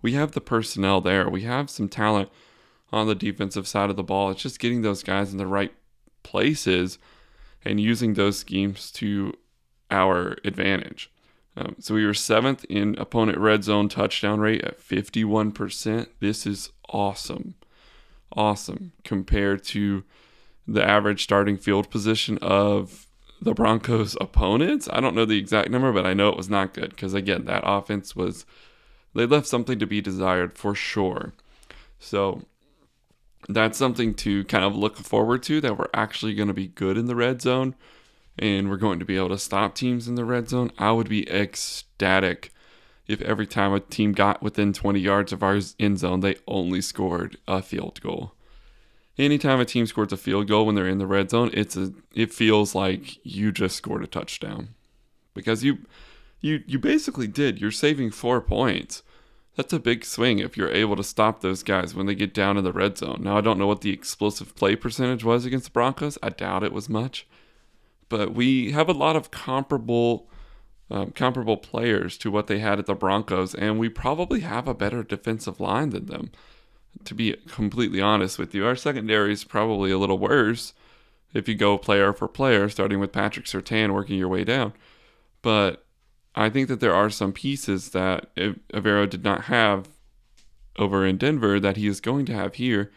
We 0.00 0.12
have 0.12 0.32
the 0.32 0.40
personnel 0.40 1.00
there, 1.00 1.28
we 1.28 1.42
have 1.42 1.70
some 1.70 1.88
talent 1.88 2.28
on 2.92 3.06
the 3.06 3.16
defensive 3.16 3.66
side 3.66 3.90
of 3.90 3.96
the 3.96 4.04
ball. 4.04 4.30
It's 4.30 4.42
just 4.42 4.60
getting 4.60 4.82
those 4.82 5.02
guys 5.02 5.32
in 5.32 5.38
the 5.38 5.46
right 5.46 5.72
places 6.22 6.98
and 7.64 7.80
using 7.80 8.14
those 8.14 8.38
schemes 8.38 8.90
to 8.92 9.34
our 9.90 10.36
advantage. 10.44 11.10
Um, 11.56 11.74
so 11.80 11.94
we 11.94 12.06
were 12.06 12.14
seventh 12.14 12.64
in 12.66 12.96
opponent 12.98 13.38
red 13.38 13.64
zone 13.64 13.88
touchdown 13.88 14.38
rate 14.38 14.62
at 14.62 14.80
51%. 14.80 16.06
This 16.20 16.46
is 16.46 16.70
awesome. 16.88 17.56
Awesome 18.32 18.92
compared 19.04 19.64
to 19.64 20.04
the 20.66 20.84
average 20.84 21.22
starting 21.22 21.56
field 21.56 21.90
position 21.90 22.38
of 22.38 23.06
the 23.40 23.54
Broncos' 23.54 24.16
opponents. 24.20 24.88
I 24.92 25.00
don't 25.00 25.14
know 25.14 25.24
the 25.24 25.38
exact 25.38 25.70
number, 25.70 25.92
but 25.92 26.06
I 26.06 26.14
know 26.14 26.28
it 26.28 26.36
was 26.36 26.50
not 26.50 26.74
good 26.74 26.90
because, 26.90 27.14
again, 27.14 27.44
that 27.46 27.62
offense 27.64 28.14
was, 28.14 28.44
they 29.14 29.26
left 29.26 29.46
something 29.46 29.78
to 29.78 29.86
be 29.86 30.00
desired 30.00 30.58
for 30.58 30.74
sure. 30.74 31.32
So 31.98 32.42
that's 33.48 33.78
something 33.78 34.14
to 34.14 34.44
kind 34.44 34.64
of 34.64 34.76
look 34.76 34.96
forward 34.96 35.42
to 35.44 35.60
that 35.60 35.78
we're 35.78 35.88
actually 35.94 36.34
going 36.34 36.48
to 36.48 36.54
be 36.54 36.68
good 36.68 36.98
in 36.98 37.06
the 37.06 37.16
red 37.16 37.40
zone 37.40 37.74
and 38.38 38.68
we're 38.68 38.76
going 38.76 38.98
to 38.98 39.04
be 39.04 39.16
able 39.16 39.30
to 39.30 39.38
stop 39.38 39.74
teams 39.74 40.06
in 40.06 40.14
the 40.14 40.24
red 40.24 40.48
zone. 40.48 40.70
I 40.78 40.92
would 40.92 41.08
be 41.08 41.28
ecstatic 41.30 42.52
if 43.08 43.20
every 43.22 43.46
time 43.46 43.72
a 43.72 43.80
team 43.80 44.12
got 44.12 44.42
within 44.42 44.72
20 44.72 45.00
yards 45.00 45.32
of 45.32 45.42
our 45.42 45.58
end 45.80 45.98
zone, 45.98 46.20
they 46.20 46.36
only 46.46 46.80
scored 46.80 47.36
a 47.48 47.62
field 47.62 48.00
goal. 48.00 48.34
Anytime 49.16 49.58
a 49.58 49.64
team 49.64 49.86
scores 49.86 50.12
a 50.12 50.16
field 50.16 50.46
goal 50.46 50.66
when 50.66 50.76
they're 50.76 50.86
in 50.86 50.98
the 50.98 51.06
red 51.06 51.30
zone, 51.30 51.50
it's 51.52 51.76
a 51.76 51.92
it 52.14 52.32
feels 52.32 52.74
like 52.74 53.18
you 53.24 53.50
just 53.50 53.76
scored 53.76 54.04
a 54.04 54.06
touchdown. 54.06 54.68
Because 55.34 55.64
you 55.64 55.78
you 56.40 56.62
you 56.66 56.78
basically 56.78 57.26
did. 57.26 57.60
You're 57.60 57.72
saving 57.72 58.12
4 58.12 58.40
points 58.42 59.02
that's 59.58 59.72
a 59.72 59.80
big 59.80 60.04
swing 60.04 60.38
if 60.38 60.56
you're 60.56 60.70
able 60.70 60.94
to 60.94 61.02
stop 61.02 61.40
those 61.40 61.64
guys 61.64 61.92
when 61.92 62.06
they 62.06 62.14
get 62.14 62.32
down 62.32 62.56
in 62.56 62.62
the 62.62 62.72
red 62.72 62.96
zone. 62.96 63.22
Now, 63.22 63.36
I 63.36 63.40
don't 63.40 63.58
know 63.58 63.66
what 63.66 63.80
the 63.80 63.92
explosive 63.92 64.54
play 64.54 64.76
percentage 64.76 65.24
was 65.24 65.44
against 65.44 65.64
the 65.64 65.70
Broncos. 65.72 66.16
I 66.22 66.28
doubt 66.28 66.62
it 66.62 66.72
was 66.72 66.88
much. 66.88 67.26
But 68.08 68.32
we 68.32 68.70
have 68.70 68.88
a 68.88 68.92
lot 68.92 69.16
of 69.16 69.32
comparable 69.32 70.30
um, 70.90 71.10
comparable 71.10 71.56
players 71.56 72.16
to 72.18 72.30
what 72.30 72.46
they 72.46 72.58
had 72.58 72.78
at 72.78 72.86
the 72.86 72.94
Broncos, 72.94 73.54
and 73.54 73.78
we 73.78 73.88
probably 73.88 74.40
have 74.40 74.66
a 74.66 74.74
better 74.74 75.02
defensive 75.02 75.60
line 75.60 75.90
than 75.90 76.06
them. 76.06 76.30
To 77.04 77.14
be 77.14 77.36
completely 77.48 78.00
honest 78.00 78.38
with 78.38 78.54
you, 78.54 78.66
our 78.66 78.76
secondary 78.76 79.32
is 79.32 79.44
probably 79.44 79.90
a 79.90 79.98
little 79.98 80.18
worse 80.18 80.72
if 81.34 81.48
you 81.48 81.54
go 81.54 81.78
player 81.78 82.12
for 82.12 82.26
player, 82.26 82.68
starting 82.68 82.98
with 82.98 83.12
Patrick 83.12 83.46
Surtain, 83.46 83.92
working 83.92 84.18
your 84.18 84.28
way 84.28 84.44
down. 84.44 84.72
But 85.42 85.84
I 86.34 86.48
think 86.48 86.68
that 86.68 86.80
there 86.80 86.94
are 86.94 87.10
some 87.10 87.32
pieces 87.32 87.90
that 87.90 88.34
Evero 88.36 89.08
did 89.08 89.22
not 89.22 89.44
have 89.44 89.88
over 90.76 91.04
in 91.04 91.18
Denver 91.18 91.60
that 91.60 91.76
he 91.76 91.86
is 91.86 92.00
going 92.00 92.24
to 92.26 92.34
have 92.34 92.54
here 92.54 92.90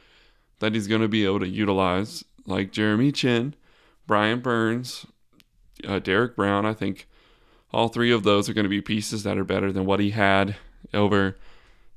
that 0.62 0.74
he's 0.74 0.88
going 0.88 1.01
to 1.01 1.07
be 1.07 1.25
able 1.25 1.39
to 1.39 1.48
utilize, 1.48 2.24
like 2.45 2.71
Jeremy 2.71 3.12
Chinn, 3.12 3.55
Brian 4.07 4.39
Burns, 4.39 5.05
uh, 5.86 6.00
Derrick 6.00 6.36
Brown. 6.36 6.65
I 6.65 6.74
think 6.74 7.07
all 7.74 7.88
three 7.88 8.12
of 8.12 8.24
those 8.24 8.50
are 8.50 8.54
going 8.54 8.66
to 8.66 8.70
be 8.70 8.82
pieces 8.82 9.24
that 9.24 9.38
are 9.38 9.44
better 9.44 9.72
than 9.72 9.86
what 9.86 10.00
he 10.00 10.12
had 10.12 10.56
over 10.94 11.38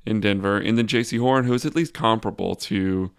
in 0.06 0.20
Denver. 0.20 0.58
And 0.58 0.78
then 0.78 0.86
Jaycee 0.86 1.20
Horn, 1.20 1.44
who 1.44 1.54
is 1.54 1.66
at 1.66 1.74
least 1.74 1.94
comparable 1.94 2.54
to 2.56 3.10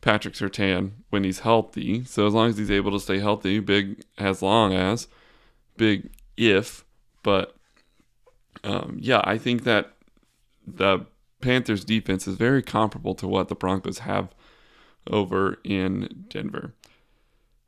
Patrick 0.00 0.34
Surtain 0.34 0.92
when 1.10 1.24
he's 1.24 1.40
healthy. 1.40 2.04
So 2.04 2.26
as 2.26 2.34
long 2.34 2.50
as 2.50 2.58
he's 2.58 2.70
able 2.70 2.92
to 2.92 3.00
stay 3.00 3.18
healthy, 3.18 3.58
big 3.58 4.04
as 4.18 4.42
long 4.42 4.72
as, 4.72 5.08
big 5.76 6.10
if, 6.36 6.84
but 7.22 7.56
um, 8.62 8.98
yeah, 9.00 9.20
I 9.24 9.38
think 9.38 9.64
that 9.64 9.92
the 10.66 11.06
Panthers 11.40 11.84
defense 11.84 12.26
is 12.26 12.36
very 12.36 12.62
comparable 12.62 13.14
to 13.16 13.28
what 13.28 13.48
the 13.48 13.54
Broncos 13.54 14.00
have 14.00 14.34
over 15.08 15.58
in 15.64 16.26
Denver. 16.28 16.74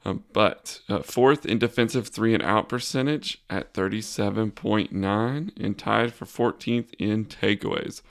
Um, 0.09 0.25
but 0.33 0.81
uh, 0.89 1.01
fourth 1.01 1.45
in 1.45 1.59
defensive 1.59 2.09
three 2.09 2.35
and 2.35 2.43
out 2.43 2.69
percentage 2.69 3.43
at 3.51 3.75
37.9 3.75 5.51
and 5.57 5.79
tied 5.79 6.15
for 6.15 6.25
14th 6.25 6.95
in 6.99 7.27
takeaways 7.27 8.03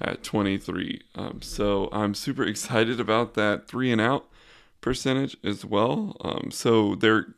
at 0.00 0.22
23. 0.22 1.02
Um, 1.14 1.42
so 1.42 1.88
I'm 1.92 2.14
super 2.14 2.44
excited 2.48 2.98
about 3.00 3.34
that 3.34 3.68
three 3.68 3.92
and 3.92 4.00
out 4.00 4.26
percentage 4.80 5.36
as 5.44 5.64
well. 5.64 6.16
Um, 6.20 6.50
so 6.50 6.94
they're 6.94 7.34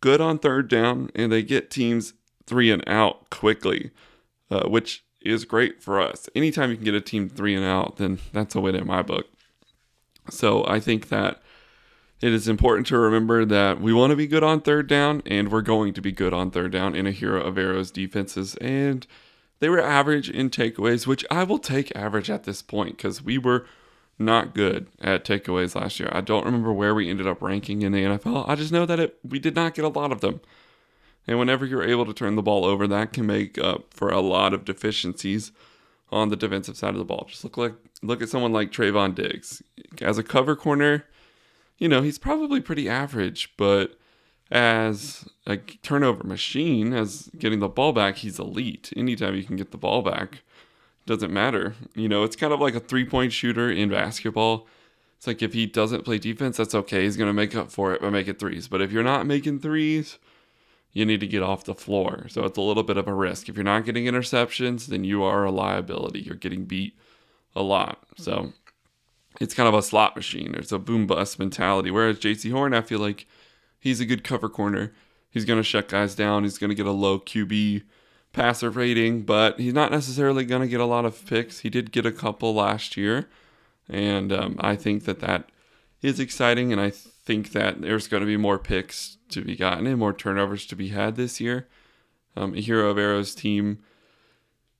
good 0.00 0.20
on 0.20 0.38
third 0.38 0.68
down 0.68 1.10
and 1.14 1.30
they 1.32 1.42
get 1.42 1.70
teams 1.70 2.14
three 2.46 2.70
and 2.70 2.82
out 2.88 3.30
quickly 3.30 3.92
uh, 4.52 4.68
which 4.68 5.04
is 5.22 5.44
great 5.44 5.82
for 5.82 6.00
us. 6.00 6.28
Anytime 6.34 6.70
you 6.70 6.76
can 6.76 6.84
get 6.84 6.94
a 6.94 7.00
team 7.00 7.28
three 7.28 7.54
and 7.54 7.64
out, 7.64 7.96
then 7.96 8.18
that's 8.32 8.54
a 8.54 8.60
win 8.60 8.74
in 8.74 8.86
my 8.86 9.02
book. 9.02 9.26
So 10.28 10.64
I 10.66 10.78
think 10.78 11.08
that 11.08 11.41
it 12.22 12.32
is 12.32 12.46
important 12.46 12.86
to 12.86 12.98
remember 12.98 13.44
that 13.44 13.80
we 13.80 13.92
want 13.92 14.12
to 14.12 14.16
be 14.16 14.28
good 14.28 14.44
on 14.44 14.60
third 14.60 14.86
down, 14.86 15.22
and 15.26 15.50
we're 15.50 15.60
going 15.60 15.92
to 15.94 16.00
be 16.00 16.12
good 16.12 16.32
on 16.32 16.52
third 16.52 16.70
down 16.70 16.94
in 16.94 17.04
Ejiro 17.04 17.44
Evero's 17.44 17.90
defenses. 17.90 18.54
And 18.56 19.04
they 19.58 19.68
were 19.68 19.80
average 19.80 20.30
in 20.30 20.48
takeaways, 20.48 21.04
which 21.04 21.24
I 21.32 21.42
will 21.42 21.58
take 21.58 21.94
average 21.96 22.30
at 22.30 22.44
this 22.44 22.62
point 22.62 22.96
because 22.96 23.22
we 23.22 23.38
were 23.38 23.66
not 24.20 24.54
good 24.54 24.86
at 25.00 25.24
takeaways 25.24 25.74
last 25.74 25.98
year. 25.98 26.10
I 26.12 26.20
don't 26.20 26.44
remember 26.44 26.72
where 26.72 26.94
we 26.94 27.10
ended 27.10 27.26
up 27.26 27.42
ranking 27.42 27.82
in 27.82 27.90
the 27.90 28.04
NFL. 28.04 28.48
I 28.48 28.54
just 28.54 28.70
know 28.70 28.86
that 28.86 29.00
it, 29.00 29.18
we 29.24 29.40
did 29.40 29.56
not 29.56 29.74
get 29.74 29.84
a 29.84 29.88
lot 29.88 30.12
of 30.12 30.20
them. 30.20 30.40
And 31.26 31.40
whenever 31.40 31.66
you're 31.66 31.82
able 31.82 32.06
to 32.06 32.14
turn 32.14 32.36
the 32.36 32.42
ball 32.42 32.64
over, 32.64 32.86
that 32.86 33.12
can 33.12 33.26
make 33.26 33.58
up 33.58 33.92
for 33.92 34.10
a 34.10 34.20
lot 34.20 34.54
of 34.54 34.64
deficiencies 34.64 35.50
on 36.12 36.28
the 36.28 36.36
defensive 36.36 36.76
side 36.76 36.94
of 36.94 36.98
the 36.98 37.04
ball. 37.04 37.26
Just 37.28 37.42
look 37.42 37.56
like 37.56 37.74
look 38.00 38.22
at 38.22 38.28
someone 38.28 38.52
like 38.52 38.70
Trevon 38.70 39.14
Diggs. 39.14 39.62
As 40.00 40.18
a 40.18 40.22
cover 40.22 40.54
corner, 40.54 41.04
you 41.82 41.88
know, 41.88 42.00
he's 42.00 42.16
probably 42.16 42.60
pretty 42.60 42.88
average, 42.88 43.52
but 43.56 43.98
as 44.52 45.28
a 45.48 45.56
turnover 45.56 46.22
machine, 46.22 46.92
as 46.92 47.28
getting 47.36 47.58
the 47.58 47.68
ball 47.68 47.92
back, 47.92 48.18
he's 48.18 48.38
elite. 48.38 48.92
Anytime 48.96 49.34
you 49.34 49.42
can 49.42 49.56
get 49.56 49.72
the 49.72 49.78
ball 49.78 50.00
back, 50.00 50.42
doesn't 51.06 51.32
matter. 51.32 51.74
You 51.96 52.08
know, 52.08 52.22
it's 52.22 52.36
kind 52.36 52.52
of 52.52 52.60
like 52.60 52.76
a 52.76 52.80
three 52.80 53.04
point 53.04 53.32
shooter 53.32 53.68
in 53.68 53.88
basketball. 53.88 54.68
It's 55.16 55.26
like 55.26 55.42
if 55.42 55.54
he 55.54 55.66
doesn't 55.66 56.04
play 56.04 56.18
defense, 56.18 56.56
that's 56.56 56.76
okay. 56.76 57.02
He's 57.02 57.16
going 57.16 57.28
to 57.28 57.34
make 57.34 57.56
up 57.56 57.72
for 57.72 57.92
it 57.92 58.00
by 58.00 58.10
making 58.10 58.34
threes. 58.34 58.68
But 58.68 58.80
if 58.80 58.92
you're 58.92 59.02
not 59.02 59.26
making 59.26 59.58
threes, 59.58 60.18
you 60.92 61.04
need 61.04 61.18
to 61.18 61.26
get 61.26 61.42
off 61.42 61.64
the 61.64 61.74
floor. 61.74 62.26
So 62.28 62.44
it's 62.44 62.58
a 62.58 62.62
little 62.62 62.84
bit 62.84 62.96
of 62.96 63.08
a 63.08 63.14
risk. 63.14 63.48
If 63.48 63.56
you're 63.56 63.64
not 63.64 63.84
getting 63.84 64.04
interceptions, 64.04 64.86
then 64.86 65.02
you 65.02 65.24
are 65.24 65.42
a 65.42 65.50
liability. 65.50 66.20
You're 66.20 66.36
getting 66.36 66.64
beat 66.64 66.96
a 67.56 67.62
lot. 67.64 68.04
So 68.16 68.52
it's 69.40 69.54
kind 69.54 69.68
of 69.68 69.74
a 69.74 69.82
slot 69.82 70.16
machine. 70.16 70.54
It's 70.56 70.72
a 70.72 70.78
boom 70.78 71.06
bust 71.06 71.38
mentality. 71.38 71.90
Whereas 71.90 72.18
Jaycee 72.18 72.52
Horn, 72.52 72.74
I 72.74 72.80
feel 72.80 73.00
like 73.00 73.26
he's 73.78 74.00
a 74.00 74.06
good 74.06 74.24
cover 74.24 74.48
corner. 74.48 74.92
He's 75.30 75.44
going 75.44 75.58
to 75.58 75.64
shut 75.64 75.88
guys 75.88 76.14
down. 76.14 76.44
He's 76.44 76.58
going 76.58 76.70
to 76.70 76.76
get 76.76 76.86
a 76.86 76.92
low 76.92 77.18
QB 77.18 77.82
passer 78.32 78.70
rating, 78.70 79.22
but 79.22 79.58
he's 79.58 79.74
not 79.74 79.90
necessarily 79.90 80.44
going 80.44 80.62
to 80.62 80.68
get 80.68 80.80
a 80.80 80.86
lot 80.86 81.04
of 81.04 81.24
picks. 81.26 81.60
He 81.60 81.70
did 81.70 81.92
get 81.92 82.06
a 82.06 82.12
couple 82.12 82.54
last 82.54 82.96
year, 82.96 83.28
and 83.88 84.32
um, 84.32 84.56
I 84.60 84.76
think 84.76 85.04
that 85.04 85.20
that 85.20 85.50
is 86.00 86.18
exciting, 86.18 86.72
and 86.72 86.80
I 86.80 86.90
think 86.90 87.52
that 87.52 87.80
there's 87.80 88.08
going 88.08 88.22
to 88.22 88.26
be 88.26 88.36
more 88.36 88.58
picks 88.58 89.18
to 89.30 89.42
be 89.42 89.56
gotten 89.56 89.86
and 89.86 89.98
more 89.98 90.12
turnovers 90.12 90.66
to 90.66 90.76
be 90.76 90.88
had 90.88 91.16
this 91.16 91.40
year. 91.40 91.68
Um, 92.36 92.54
Evero's 92.54 93.34
team 93.34 93.78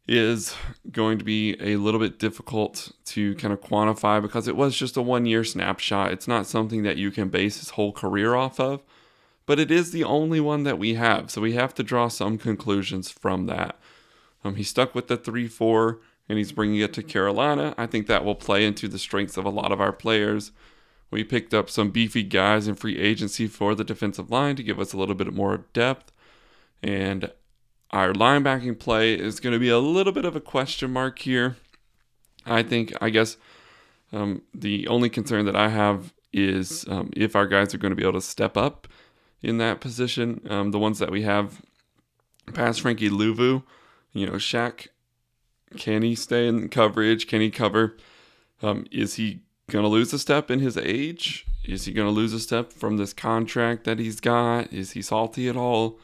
is 0.08 0.54
going 0.90 1.18
to 1.18 1.24
be 1.24 1.56
a 1.60 1.76
little 1.76 2.00
bit 2.00 2.18
difficult 2.18 2.92
to 3.04 3.34
kind 3.36 3.52
of 3.52 3.60
quantify 3.60 4.20
because 4.20 4.48
it 4.48 4.56
was 4.56 4.76
just 4.76 4.96
a 4.96 5.02
one 5.02 5.26
year 5.26 5.44
snapshot. 5.44 6.12
It's 6.12 6.28
not 6.28 6.46
something 6.46 6.82
that 6.82 6.96
you 6.96 7.10
can 7.10 7.28
base 7.28 7.58
his 7.60 7.70
whole 7.70 7.92
career 7.92 8.34
off 8.34 8.58
of 8.58 8.82
but 9.46 9.58
it 9.58 9.70
is 9.70 9.90
the 9.90 10.04
only 10.04 10.40
one 10.40 10.62
that 10.64 10.78
we 10.78 10.94
have. 10.94 11.30
So 11.30 11.40
we 11.40 11.52
have 11.54 11.74
to 11.74 11.82
draw 11.82 12.08
some 12.08 12.38
conclusions 12.38 13.10
from 13.10 13.46
that. 13.46 13.78
Um, 14.44 14.56
he 14.56 14.62
stuck 14.62 14.94
with 14.94 15.08
the 15.08 15.16
3 15.16 15.48
4 15.48 16.00
and 16.28 16.38
he's 16.38 16.52
bringing 16.52 16.80
it 16.80 16.92
to 16.94 17.02
Carolina. 17.02 17.74
I 17.76 17.86
think 17.86 18.06
that 18.06 18.24
will 18.24 18.34
play 18.34 18.64
into 18.64 18.88
the 18.88 18.98
strengths 18.98 19.36
of 19.36 19.44
a 19.44 19.50
lot 19.50 19.72
of 19.72 19.80
our 19.80 19.92
players. 19.92 20.52
We 21.10 21.24
picked 21.24 21.52
up 21.52 21.68
some 21.68 21.90
beefy 21.90 22.22
guys 22.22 22.68
in 22.68 22.74
free 22.74 22.98
agency 22.98 23.46
for 23.46 23.74
the 23.74 23.84
defensive 23.84 24.30
line 24.30 24.56
to 24.56 24.62
give 24.62 24.80
us 24.80 24.92
a 24.92 24.96
little 24.96 25.14
bit 25.14 25.32
more 25.34 25.66
depth. 25.72 26.12
And 26.82 27.30
our 27.92 28.12
linebacking 28.12 28.78
play 28.78 29.14
is 29.14 29.40
going 29.40 29.52
to 29.52 29.58
be 29.58 29.68
a 29.68 29.78
little 29.78 30.12
bit 30.12 30.24
of 30.24 30.34
a 30.34 30.40
question 30.40 30.92
mark 30.92 31.18
here. 31.18 31.56
I 32.46 32.62
think, 32.62 32.92
I 33.00 33.10
guess, 33.10 33.36
um, 34.12 34.42
the 34.54 34.88
only 34.88 35.08
concern 35.08 35.44
that 35.46 35.56
I 35.56 35.68
have 35.68 36.12
is 36.32 36.86
um, 36.88 37.10
if 37.14 37.36
our 37.36 37.46
guys 37.46 37.74
are 37.74 37.78
going 37.78 37.90
to 37.90 37.96
be 37.96 38.02
able 38.02 38.14
to 38.14 38.20
step 38.20 38.56
up 38.56 38.88
in 39.42 39.58
that 39.58 39.80
position. 39.80 40.40
Um, 40.48 40.70
the 40.70 40.78
ones 40.78 40.98
that 40.98 41.10
we 41.10 41.22
have 41.22 41.60
past 42.54 42.80
Frankie 42.80 43.10
Luvu, 43.10 43.62
you 44.12 44.26
know, 44.26 44.34
Shaq, 44.34 44.88
can 45.76 46.02
he 46.02 46.14
stay 46.14 46.46
in 46.46 46.68
coverage? 46.68 47.26
Can 47.26 47.40
he 47.40 47.50
cover? 47.50 47.96
Um, 48.62 48.86
is 48.90 49.14
he 49.14 49.40
going 49.70 49.82
to 49.82 49.88
lose 49.88 50.12
a 50.12 50.18
step 50.18 50.50
in 50.50 50.60
his 50.60 50.76
age? 50.76 51.46
Is 51.64 51.84
he 51.84 51.92
going 51.92 52.08
to 52.08 52.12
lose 52.12 52.32
a 52.32 52.40
step 52.40 52.72
from 52.72 52.96
this 52.96 53.12
contract 53.12 53.84
that 53.84 53.98
he's 53.98 54.20
got? 54.20 54.72
Is 54.72 54.92
he 54.92 55.02
salty 55.02 55.48
at 55.48 55.56
all? 55.56 55.98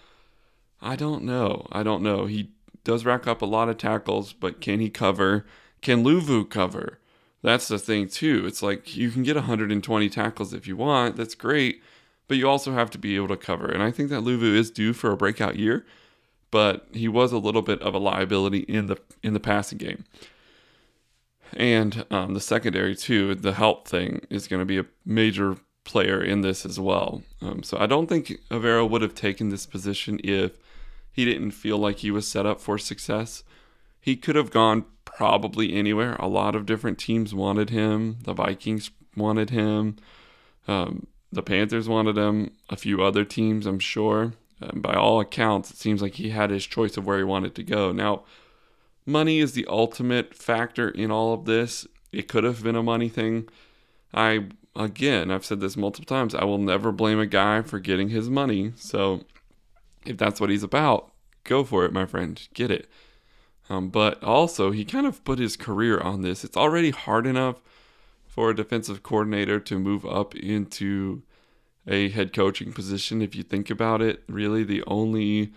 I 0.80 0.96
don't 0.96 1.24
know. 1.24 1.66
I 1.72 1.82
don't 1.82 2.02
know. 2.02 2.26
He 2.26 2.52
does 2.84 3.04
rack 3.04 3.26
up 3.26 3.42
a 3.42 3.46
lot 3.46 3.68
of 3.68 3.78
tackles, 3.78 4.32
but 4.32 4.60
can 4.60 4.80
he 4.80 4.90
cover? 4.90 5.44
Can 5.82 6.04
Luvu 6.04 6.48
cover? 6.48 6.98
That's 7.42 7.68
the 7.68 7.78
thing 7.78 8.08
too. 8.08 8.44
It's 8.46 8.62
like 8.62 8.96
you 8.96 9.10
can 9.10 9.22
get 9.22 9.36
120 9.36 10.08
tackles 10.08 10.52
if 10.52 10.66
you 10.66 10.76
want. 10.76 11.16
That's 11.16 11.34
great 11.34 11.82
but 12.28 12.36
you 12.36 12.48
also 12.48 12.72
have 12.72 12.90
to 12.90 12.98
be 12.98 13.16
able 13.16 13.28
to 13.28 13.36
cover. 13.36 13.66
And 13.66 13.82
I 13.82 13.90
think 13.90 14.10
that 14.10 14.22
Luvu 14.22 14.54
is 14.54 14.70
due 14.70 14.92
for 14.92 15.10
a 15.10 15.16
breakout 15.16 15.56
year, 15.56 15.84
but 16.50 16.86
he 16.92 17.08
was 17.08 17.32
a 17.32 17.38
little 17.38 17.62
bit 17.62 17.80
of 17.82 17.94
a 17.94 17.98
liability 17.98 18.60
in 18.60 18.86
the 18.86 18.98
in 19.22 19.32
the 19.32 19.40
passing 19.40 19.78
game. 19.78 20.04
And 21.54 22.04
um, 22.10 22.34
the 22.34 22.40
secondary 22.40 22.94
too, 22.94 23.34
the 23.34 23.54
help 23.54 23.88
thing 23.88 24.20
is 24.28 24.46
going 24.46 24.60
to 24.60 24.66
be 24.66 24.78
a 24.78 24.84
major 25.06 25.56
player 25.84 26.22
in 26.22 26.42
this 26.42 26.66
as 26.66 26.78
well. 26.78 27.22
Um, 27.40 27.62
so 27.62 27.78
I 27.78 27.86
don't 27.86 28.06
think 28.06 28.38
Evero 28.50 28.88
would 28.88 29.00
have 29.00 29.14
taken 29.14 29.48
this 29.48 29.64
position 29.64 30.20
if 30.22 30.58
he 31.12 31.24
didn't 31.24 31.52
feel 31.52 31.78
like 31.78 31.98
he 31.98 32.10
was 32.10 32.28
set 32.28 32.46
up 32.46 32.60
for 32.60 32.78
success. 32.78 33.42
He 34.00 34.16
could 34.16 34.36
have 34.36 34.50
gone 34.50 34.84
probably 35.04 35.74
anywhere. 35.74 36.14
A 36.16 36.28
lot 36.28 36.54
of 36.54 36.66
different 36.66 36.98
teams 36.98 37.34
wanted 37.34 37.70
him. 37.70 38.18
The 38.22 38.34
Vikings 38.34 38.90
wanted 39.16 39.50
him. 39.50 39.96
Um, 40.66 41.06
the 41.32 41.42
Panthers 41.42 41.88
wanted 41.88 42.16
him, 42.16 42.52
a 42.70 42.76
few 42.76 43.02
other 43.02 43.24
teams, 43.24 43.66
I'm 43.66 43.78
sure. 43.78 44.32
And 44.60 44.82
by 44.82 44.94
all 44.94 45.20
accounts, 45.20 45.70
it 45.70 45.76
seems 45.76 46.00
like 46.02 46.14
he 46.14 46.30
had 46.30 46.50
his 46.50 46.66
choice 46.66 46.96
of 46.96 47.06
where 47.06 47.18
he 47.18 47.24
wanted 47.24 47.54
to 47.56 47.62
go. 47.62 47.92
Now, 47.92 48.24
money 49.04 49.40
is 49.40 49.52
the 49.52 49.66
ultimate 49.68 50.34
factor 50.34 50.88
in 50.88 51.10
all 51.10 51.34
of 51.34 51.44
this. 51.44 51.86
It 52.12 52.28
could 52.28 52.44
have 52.44 52.62
been 52.62 52.76
a 52.76 52.82
money 52.82 53.08
thing. 53.08 53.48
I, 54.14 54.46
again, 54.74 55.30
I've 55.30 55.44
said 55.44 55.60
this 55.60 55.76
multiple 55.76 56.06
times, 56.06 56.34
I 56.34 56.44
will 56.44 56.58
never 56.58 56.92
blame 56.92 57.20
a 57.20 57.26
guy 57.26 57.62
for 57.62 57.78
getting 57.78 58.08
his 58.08 58.30
money. 58.30 58.72
So 58.76 59.24
if 60.04 60.16
that's 60.16 60.40
what 60.40 60.50
he's 60.50 60.62
about, 60.62 61.12
go 61.44 61.64
for 61.64 61.84
it, 61.84 61.92
my 61.92 62.06
friend. 62.06 62.46
Get 62.54 62.70
it. 62.70 62.88
Um, 63.70 63.90
but 63.90 64.22
also, 64.22 64.70
he 64.70 64.84
kind 64.84 65.06
of 65.06 65.22
put 65.24 65.38
his 65.38 65.56
career 65.56 66.00
on 66.00 66.22
this. 66.22 66.44
It's 66.44 66.56
already 66.56 66.90
hard 66.90 67.26
enough 67.26 67.60
for 68.26 68.50
a 68.50 68.56
defensive 68.56 69.02
coordinator 69.02 69.60
to 69.60 69.78
move 69.78 70.06
up 70.06 70.34
into 70.34 71.22
a 71.86 72.08
head 72.08 72.32
coaching 72.32 72.72
position. 72.72 73.20
If 73.20 73.34
you 73.34 73.42
think 73.42 73.70
about 73.70 74.00
it, 74.00 74.22
really 74.28 74.64
the 74.64 74.82
only 74.86 75.52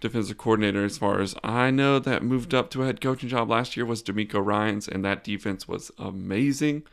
defensive 0.00 0.38
coordinator, 0.38 0.84
as 0.84 0.96
far 0.96 1.20
as 1.20 1.34
I 1.44 1.70
know, 1.70 1.98
that 1.98 2.22
moved 2.22 2.54
up 2.54 2.70
to 2.70 2.82
a 2.82 2.86
head 2.86 3.00
coaching 3.00 3.28
job 3.28 3.50
last 3.50 3.76
year 3.76 3.84
was 3.84 4.02
DeMeco 4.02 4.44
Ryans, 4.44 4.88
and 4.88 5.04
that 5.04 5.24
defense 5.24 5.68
was 5.68 5.90
amazing. 5.98 6.84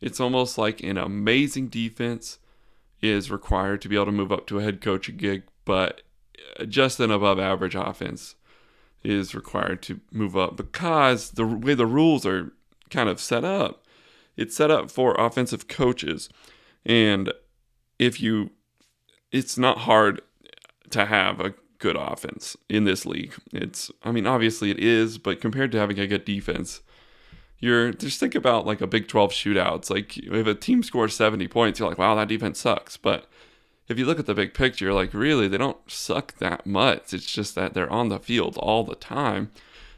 It's 0.00 0.20
almost 0.20 0.58
like 0.58 0.82
an 0.82 0.98
amazing 0.98 1.68
defense 1.68 2.38
is 3.00 3.30
required 3.30 3.80
to 3.82 3.88
be 3.88 3.96
able 3.96 4.06
to 4.06 4.12
move 4.12 4.32
up 4.32 4.46
to 4.48 4.58
a 4.58 4.62
head 4.62 4.80
coaching 4.80 5.16
gig, 5.16 5.44
but 5.64 6.02
just 6.68 7.00
an 7.00 7.10
above 7.10 7.38
average 7.38 7.74
offense 7.74 8.34
is 9.02 9.34
required 9.34 9.82
to 9.82 10.00
move 10.10 10.36
up 10.36 10.56
because 10.56 11.32
the 11.32 11.46
way 11.46 11.74
the 11.74 11.86
rules 11.86 12.24
are 12.24 12.52
kind 12.90 13.08
of 13.08 13.20
set 13.20 13.44
up 13.44 13.84
it's 14.36 14.56
set 14.56 14.70
up 14.70 14.90
for 14.90 15.14
offensive 15.14 15.68
coaches. 15.68 16.28
And 16.84 17.32
if 17.98 18.20
you, 18.20 18.50
it's 19.30 19.56
not 19.56 19.78
hard 19.78 20.20
to 20.90 21.06
have 21.06 21.40
a 21.40 21.54
good 21.78 21.96
offense 21.96 22.56
in 22.68 22.84
this 22.84 23.06
league. 23.06 23.34
It's, 23.52 23.90
I 24.02 24.10
mean, 24.10 24.26
obviously 24.26 24.70
it 24.70 24.78
is, 24.78 25.18
but 25.18 25.40
compared 25.40 25.72
to 25.72 25.78
having 25.78 25.98
a 25.98 26.06
good 26.06 26.24
defense, 26.24 26.80
you're 27.58 27.92
just 27.92 28.20
think 28.20 28.34
about 28.34 28.66
like 28.66 28.80
a 28.80 28.86
Big 28.86 29.08
12 29.08 29.30
shootout. 29.30 29.76
It's 29.76 29.90
like 29.90 30.18
if 30.18 30.46
a 30.46 30.54
team 30.54 30.82
scores 30.82 31.14
70 31.14 31.48
points, 31.48 31.78
you're 31.78 31.88
like, 31.88 31.98
wow, 31.98 32.14
that 32.16 32.28
defense 32.28 32.58
sucks. 32.60 32.96
But 32.96 33.26
if 33.88 33.98
you 33.98 34.06
look 34.06 34.18
at 34.18 34.26
the 34.26 34.34
big 34.34 34.54
picture, 34.54 34.92
like 34.92 35.12
really, 35.12 35.48
they 35.48 35.58
don't 35.58 35.90
suck 35.90 36.38
that 36.38 36.66
much. 36.66 37.12
It's 37.12 37.30
just 37.30 37.54
that 37.54 37.74
they're 37.74 37.92
on 37.92 38.08
the 38.08 38.18
field 38.18 38.56
all 38.56 38.84
the 38.84 38.94
time 38.94 39.50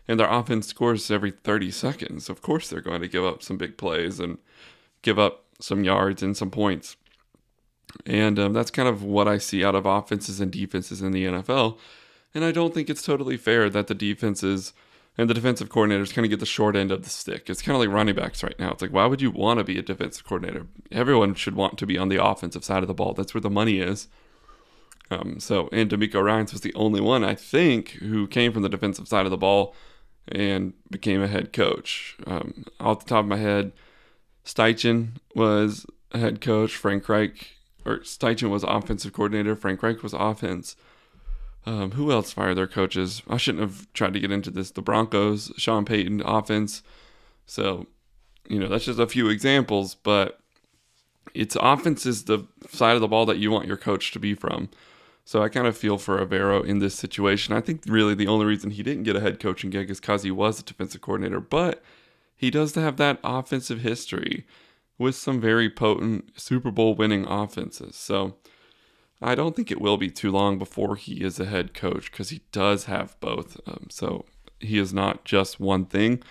and 0.08 0.20
their 0.20 0.30
offense 0.30 0.68
scores 0.68 1.10
every 1.10 1.30
30 1.30 1.70
seconds. 1.70 2.28
Of 2.28 2.42
course, 2.42 2.68
they're 2.68 2.80
going 2.80 3.00
to 3.00 3.08
give 3.08 3.24
up 3.24 3.42
some 3.42 3.56
big 3.56 3.76
plays 3.76 4.20
and 4.20 4.38
give 5.02 5.18
up 5.18 5.44
some 5.60 5.84
yards 5.84 6.22
and 6.22 6.36
some 6.36 6.50
points. 6.50 6.96
And 8.04 8.38
um, 8.38 8.52
that's 8.52 8.70
kind 8.70 8.88
of 8.88 9.02
what 9.02 9.28
I 9.28 9.38
see 9.38 9.64
out 9.64 9.74
of 9.74 9.86
offenses 9.86 10.40
and 10.40 10.50
defenses 10.50 11.02
in 11.02 11.12
the 11.12 11.24
NFL. 11.24 11.78
And 12.34 12.44
I 12.44 12.52
don't 12.52 12.74
think 12.74 12.90
it's 12.90 13.02
totally 13.02 13.36
fair 13.36 13.70
that 13.70 13.86
the 13.86 13.94
defenses 13.94 14.72
and 15.18 15.30
the 15.30 15.34
defensive 15.34 15.68
coordinators 15.68 16.12
kind 16.12 16.24
of 16.26 16.30
get 16.30 16.40
the 16.40 16.46
short 16.46 16.76
end 16.76 16.92
of 16.92 17.02
the 17.02 17.10
stick. 17.10 17.48
It's 17.48 17.62
kind 17.62 17.74
of 17.74 17.80
like 17.80 17.94
running 17.94 18.14
backs 18.14 18.42
right 18.42 18.58
now. 18.58 18.72
It's 18.72 18.82
like, 18.82 18.92
why 18.92 19.06
would 19.06 19.22
you 19.22 19.30
want 19.30 19.58
to 19.58 19.64
be 19.64 19.78
a 19.78 19.82
defensive 19.82 20.24
coordinator? 20.24 20.66
Everyone 20.92 21.34
should 21.34 21.54
want 21.54 21.78
to 21.78 21.86
be 21.86 21.96
on 21.96 22.08
the 22.08 22.22
offensive 22.22 22.64
side 22.64 22.82
of 22.82 22.88
the 22.88 22.94
ball. 22.94 23.14
That's 23.14 23.32
where 23.32 23.40
the 23.40 23.50
money 23.50 23.80
is. 23.80 24.08
Um, 25.10 25.38
so, 25.38 25.68
and 25.72 25.88
DeMeco 25.88 26.22
Ryans 26.22 26.52
was 26.52 26.62
the 26.62 26.74
only 26.74 27.00
one, 27.00 27.24
I 27.24 27.34
think, 27.34 27.90
who 27.90 28.26
came 28.26 28.52
from 28.52 28.62
the 28.62 28.68
defensive 28.68 29.08
side 29.08 29.24
of 29.24 29.30
the 29.30 29.36
ball 29.36 29.74
and 30.28 30.72
became 30.90 31.22
a 31.22 31.28
head 31.28 31.52
coach. 31.52 32.16
Um, 32.26 32.64
off 32.80 33.04
the 33.04 33.08
top 33.08 33.20
of 33.20 33.28
my 33.28 33.36
head, 33.36 33.72
Steichen 34.44 35.12
was 35.34 35.86
a 36.12 36.18
head 36.18 36.40
coach. 36.40 36.74
Frank 36.74 37.08
Reich, 37.08 37.52
or 37.84 37.98
Steichen 37.98 38.50
was 38.50 38.64
offensive 38.64 39.12
coordinator. 39.12 39.54
Frank 39.54 39.82
Reich 39.82 40.02
was 40.02 40.12
offense. 40.12 40.76
Um, 41.66 41.90
who 41.92 42.12
else 42.12 42.32
fired 42.32 42.54
their 42.54 42.68
coaches? 42.68 43.22
I 43.28 43.36
shouldn't 43.36 43.62
have 43.62 43.92
tried 43.92 44.14
to 44.14 44.20
get 44.20 44.30
into 44.30 44.50
this. 44.50 44.70
The 44.70 44.82
Broncos, 44.82 45.52
Sean 45.56 45.84
Payton, 45.84 46.22
offense. 46.22 46.82
So 47.44 47.86
you 48.48 48.58
know, 48.58 48.68
that's 48.68 48.84
just 48.84 48.98
a 48.98 49.06
few 49.06 49.28
examples, 49.28 49.94
but 49.94 50.40
it's 51.34 51.56
offense 51.60 52.06
is 52.06 52.24
the 52.24 52.46
side 52.70 52.94
of 52.94 53.00
the 53.00 53.08
ball 53.08 53.26
that 53.26 53.38
you 53.38 53.50
want 53.50 53.66
your 53.66 53.76
coach 53.76 54.12
to 54.12 54.18
be 54.18 54.34
from. 54.34 54.68
So 55.24 55.42
I 55.42 55.48
kind 55.48 55.66
of 55.66 55.76
feel 55.76 55.98
for 55.98 56.24
Evero 56.24 56.64
in 56.64 56.78
this 56.78 56.94
situation. 56.94 57.54
I 57.54 57.60
think 57.60 57.82
really 57.86 58.14
the 58.14 58.28
only 58.28 58.46
reason 58.46 58.70
he 58.70 58.82
didn't 58.82 59.02
get 59.02 59.16
a 59.16 59.20
head 59.20 59.40
coaching 59.40 59.70
gig 59.70 59.90
is 59.90 60.00
because 60.00 60.22
he 60.22 60.30
was 60.30 60.60
a 60.60 60.62
defensive 60.62 61.00
coordinator, 61.00 61.40
but 61.40 61.82
he 62.36 62.50
does 62.50 62.74
have 62.76 62.96
that 62.98 63.18
offensive 63.24 63.80
history 63.80 64.46
with 64.98 65.16
some 65.16 65.40
very 65.40 65.68
potent 65.68 66.40
Super 66.40 66.70
Bowl 66.70 66.94
winning 66.94 67.26
offenses. 67.26 67.96
So 67.96 68.36
I 69.22 69.34
don't 69.34 69.56
think 69.56 69.70
it 69.70 69.80
will 69.80 69.96
be 69.96 70.10
too 70.10 70.30
long 70.30 70.58
before 70.58 70.96
he 70.96 71.22
is 71.22 71.40
a 71.40 71.46
head 71.46 71.72
coach 71.74 72.10
because 72.10 72.30
he 72.30 72.42
does 72.52 72.84
have 72.84 73.18
both. 73.20 73.58
Um, 73.66 73.86
so 73.90 74.26
he 74.60 74.78
is 74.78 74.92
not 74.92 75.24
just 75.24 75.58
one 75.58 75.86
thing, 75.86 76.22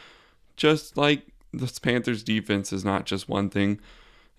just 0.56 0.95
like 0.98 1.28
the 1.52 1.80
Panthers 1.82 2.24
defense 2.24 2.71
is 2.71 2.86
not 2.86 3.06
just 3.06 3.28
one 3.28 3.50
thing. 3.50 3.80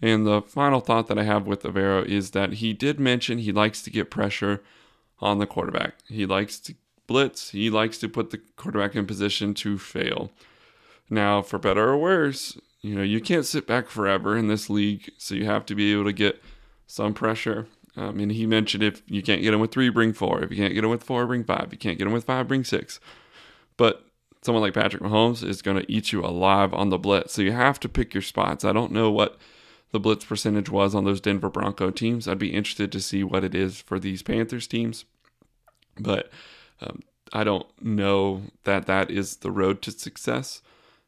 And 0.00 0.26
the 0.26 0.42
final 0.42 0.80
thought 0.80 1.06
that 1.08 1.18
I 1.18 1.24
have 1.24 1.46
with 1.46 1.62
Evero 1.62 2.04
is 2.04 2.32
that 2.32 2.54
he 2.54 2.72
did 2.72 3.00
mention 3.00 3.38
he 3.38 3.52
likes 3.52 3.82
to 3.82 3.90
get 3.90 4.10
pressure 4.10 4.62
on 5.20 5.38
the 5.38 5.46
quarterback. 5.46 5.94
He 6.08 6.26
likes 6.26 6.58
to 6.60 6.74
blitz. 7.06 7.50
He 7.50 7.70
likes 7.70 7.98
to 7.98 8.08
put 8.08 8.30
the 8.30 8.40
quarterback 8.56 8.94
in 8.94 9.06
position 9.06 9.54
to 9.54 9.78
fail. 9.78 10.30
Now, 11.08 11.40
for 11.40 11.58
better 11.58 11.88
or 11.88 11.98
worse, 11.98 12.58
you 12.82 12.94
know, 12.94 13.02
you 13.02 13.20
can't 13.20 13.46
sit 13.46 13.66
back 13.66 13.88
forever 13.88 14.36
in 14.36 14.48
this 14.48 14.68
league, 14.68 15.10
so 15.16 15.34
you 15.34 15.46
have 15.46 15.64
to 15.66 15.74
be 15.74 15.92
able 15.92 16.04
to 16.04 16.12
get 16.12 16.42
some 16.86 17.14
pressure. 17.14 17.66
Um, 17.96 18.16
mean, 18.16 18.30
he 18.30 18.46
mentioned 18.46 18.82
if 18.82 19.02
you 19.06 19.22
can't 19.22 19.42
get 19.42 19.54
him 19.54 19.60
with 19.60 19.72
three, 19.72 19.88
bring 19.88 20.12
four. 20.12 20.42
If 20.42 20.50
you 20.50 20.56
can't 20.56 20.74
get 20.74 20.84
him 20.84 20.90
with 20.90 21.02
four, 21.02 21.26
bring 21.26 21.44
five. 21.44 21.64
If 21.66 21.72
you 21.72 21.78
can't 21.78 21.98
get 21.98 22.06
him 22.06 22.12
with 22.12 22.24
five, 22.24 22.46
bring 22.46 22.64
six. 22.64 23.00
But 23.76 24.06
someone 24.42 24.62
like 24.62 24.74
Patrick 24.74 25.02
Mahomes 25.02 25.46
is 25.46 25.62
going 25.62 25.78
to 25.78 25.92
eat 25.92 26.12
you 26.12 26.24
alive 26.24 26.74
on 26.74 26.90
the 26.90 26.98
blitz. 26.98 27.34
So 27.34 27.42
you 27.42 27.52
have 27.52 27.80
to 27.80 27.88
pick 27.88 28.14
your 28.14 28.22
spots. 28.22 28.64
I 28.64 28.72
don't 28.72 28.92
know 28.92 29.10
what 29.10 29.38
the 29.92 30.00
blitz 30.00 30.24
percentage 30.24 30.68
was 30.68 30.94
on 30.94 31.04
those 31.04 31.20
Denver 31.20 31.48
Bronco 31.48 31.90
teams. 31.90 32.28
I'd 32.28 32.38
be 32.38 32.52
interested 32.52 32.92
to 32.92 33.00
see 33.00 33.24
what 33.24 33.44
it 33.44 33.54
is 33.54 33.80
for 33.80 33.98
these 33.98 34.22
Panthers 34.22 34.66
teams. 34.66 35.04
But 35.98 36.30
um, 36.80 37.00
I 37.32 37.44
don't 37.44 37.66
know 37.82 38.42
that 38.64 38.86
that 38.86 39.10
is 39.10 39.36
the 39.36 39.50
road 39.50 39.80
to 39.82 39.90
success 39.90 40.60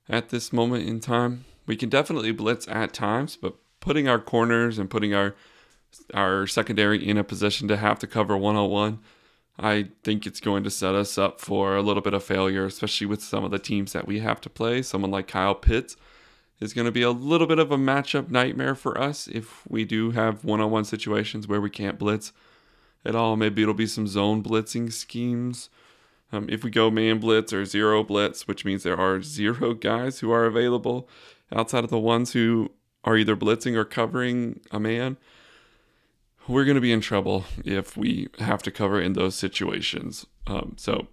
at 0.09 0.31
this 0.31 0.53
moment 0.53 0.89
in 0.89 1.01
time. 1.01 1.45
We 1.67 1.77
can 1.77 1.91
definitely 1.91 2.33
blitz 2.33 2.67
at 2.69 2.95
times, 2.95 3.37
but 3.37 3.57
putting 3.81 4.09
our 4.09 4.19
corners 4.19 4.79
and 4.79 4.89
putting 4.89 5.15
our 5.15 5.35
our 6.15 6.47
secondary 6.47 7.07
in 7.07 7.19
a 7.19 7.25
position 7.25 7.69
to 7.69 7.77
have 7.77 7.99
to 8.01 8.07
cover 8.07 8.37
one 8.37 8.57
on 8.57 8.71
one, 8.71 8.99
I 9.59 9.89
think 10.05 10.27
it's 10.27 10.41
going 10.41 10.63
to 10.65 10.71
set 10.71 10.95
us 10.95 11.19
up 11.19 11.41
for 11.41 11.77
a 11.77 11.83
little 11.83 12.03
bit 12.03 12.15
of 12.15 12.23
failure, 12.23 12.65
especially 12.65 13.07
with 13.07 13.23
some 13.23 13.45
of 13.45 13.51
the 13.51 13.59
teams 13.59 13.93
that 13.93 14.07
we 14.07 14.21
have 14.21 14.41
to 14.43 14.51
play. 14.51 14.83
Someone 14.83 15.11
like 15.11 15.27
Kyle 15.27 15.55
Pitts 15.55 15.97
is 16.61 16.73
going 16.73 16.85
to 16.85 16.93
be 16.93 17.03
a 17.03 17.11
little 17.11 17.47
bit 17.47 17.59
of 17.59 17.73
a 17.73 17.77
matchup 17.77 18.31
nightmare 18.31 18.75
for 18.75 18.99
us 19.01 19.27
if 19.29 19.67
we 19.69 19.85
do 19.85 20.13
have 20.13 20.45
one 20.45 20.61
on 20.61 20.71
one 20.71 20.85
situations 20.85 21.49
where 21.49 21.61
we 21.61 21.71
can't 21.71 21.99
blitz 21.99 22.33
at 23.05 23.17
all. 23.17 23.37
Maybe 23.37 23.63
it'll 23.63 23.75
be 23.75 23.87
some 23.87 24.07
zone 24.07 24.43
blitzing 24.43 24.93
schemes. 24.93 25.71
Um, 26.33 26.49
if 26.51 26.63
we 26.63 26.71
go 26.71 26.91
man 26.91 27.19
blitz 27.19 27.53
or 27.53 27.65
zero 27.65 28.05
blitz, 28.05 28.47
which 28.47 28.65
means 28.65 28.83
there 28.83 29.01
are 29.01 29.23
zero 29.23 29.75
guys 29.75 30.21
who 30.21 30.31
are 30.31 30.45
available 30.45 31.09
outside 31.53 31.85
of 31.85 31.91
the 31.91 31.99
ones 31.99 32.33
who 32.33 32.71
are 33.05 33.17
either 33.17 33.37
blitzing 33.37 33.75
or 33.75 33.85
covering 33.85 34.61
a 34.71 34.79
man, 34.79 35.17
we're 36.49 36.65
going 36.65 36.75
to 36.77 36.81
be 36.81 36.93
in 36.93 37.01
trouble 37.01 37.45
if 37.65 37.97
we 37.97 38.29
have 38.39 38.63
to 38.63 38.71
cover 38.71 39.01
in 39.01 39.13
those 39.13 39.35
situations. 39.35 40.27
Um, 40.47 40.75
so 40.77 41.09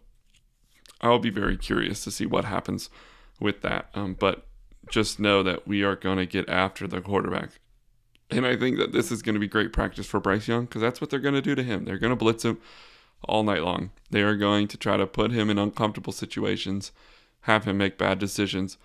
I'll 1.01 1.19
be 1.19 1.29
very 1.29 1.57
curious 1.57 2.03
to 2.05 2.11
see 2.11 2.25
what 2.25 2.45
happens 2.45 2.89
with 3.39 3.61
that. 3.61 3.89
Um, 3.93 4.15
but 4.17 4.47
just 4.89 5.19
know 5.19 5.43
that 5.43 5.67
we 5.67 5.83
are 5.83 5.95
going 5.95 6.17
to 6.17 6.25
get 6.25 6.47
after 6.49 6.87
the 6.87 7.01
quarterback. 7.01 7.51
And 8.31 8.45
I 8.45 8.55
think 8.55 8.77
that 8.77 8.91
this 8.91 9.11
is 9.11 9.21
going 9.21 9.35
to 9.35 9.39
be 9.39 9.47
great 9.47 9.73
practice 9.73 10.07
for 10.07 10.19
Bryce 10.19 10.47
Young 10.47 10.65
because 10.65 10.81
that's 10.81 11.01
what 11.01 11.09
they're 11.09 11.19
going 11.19 11.35
to 11.35 11.41
do 11.41 11.53
to 11.53 11.63
him. 11.63 11.85
They're 11.85 11.99
going 11.99 12.11
to 12.11 12.15
blitz 12.15 12.45
him 12.45 12.59
all 13.23 13.43
night 13.43 13.63
long. 13.63 13.91
They 14.09 14.21
are 14.21 14.35
going 14.35 14.67
to 14.69 14.77
try 14.77 14.97
to 14.97 15.05
put 15.05 15.31
him 15.31 15.49
in 15.49 15.59
uncomfortable 15.59 16.13
situations, 16.13 16.91
have 17.41 17.65
him 17.65 17.77
make 17.77 17.97
bad 17.97 18.19
decisions, 18.19 18.77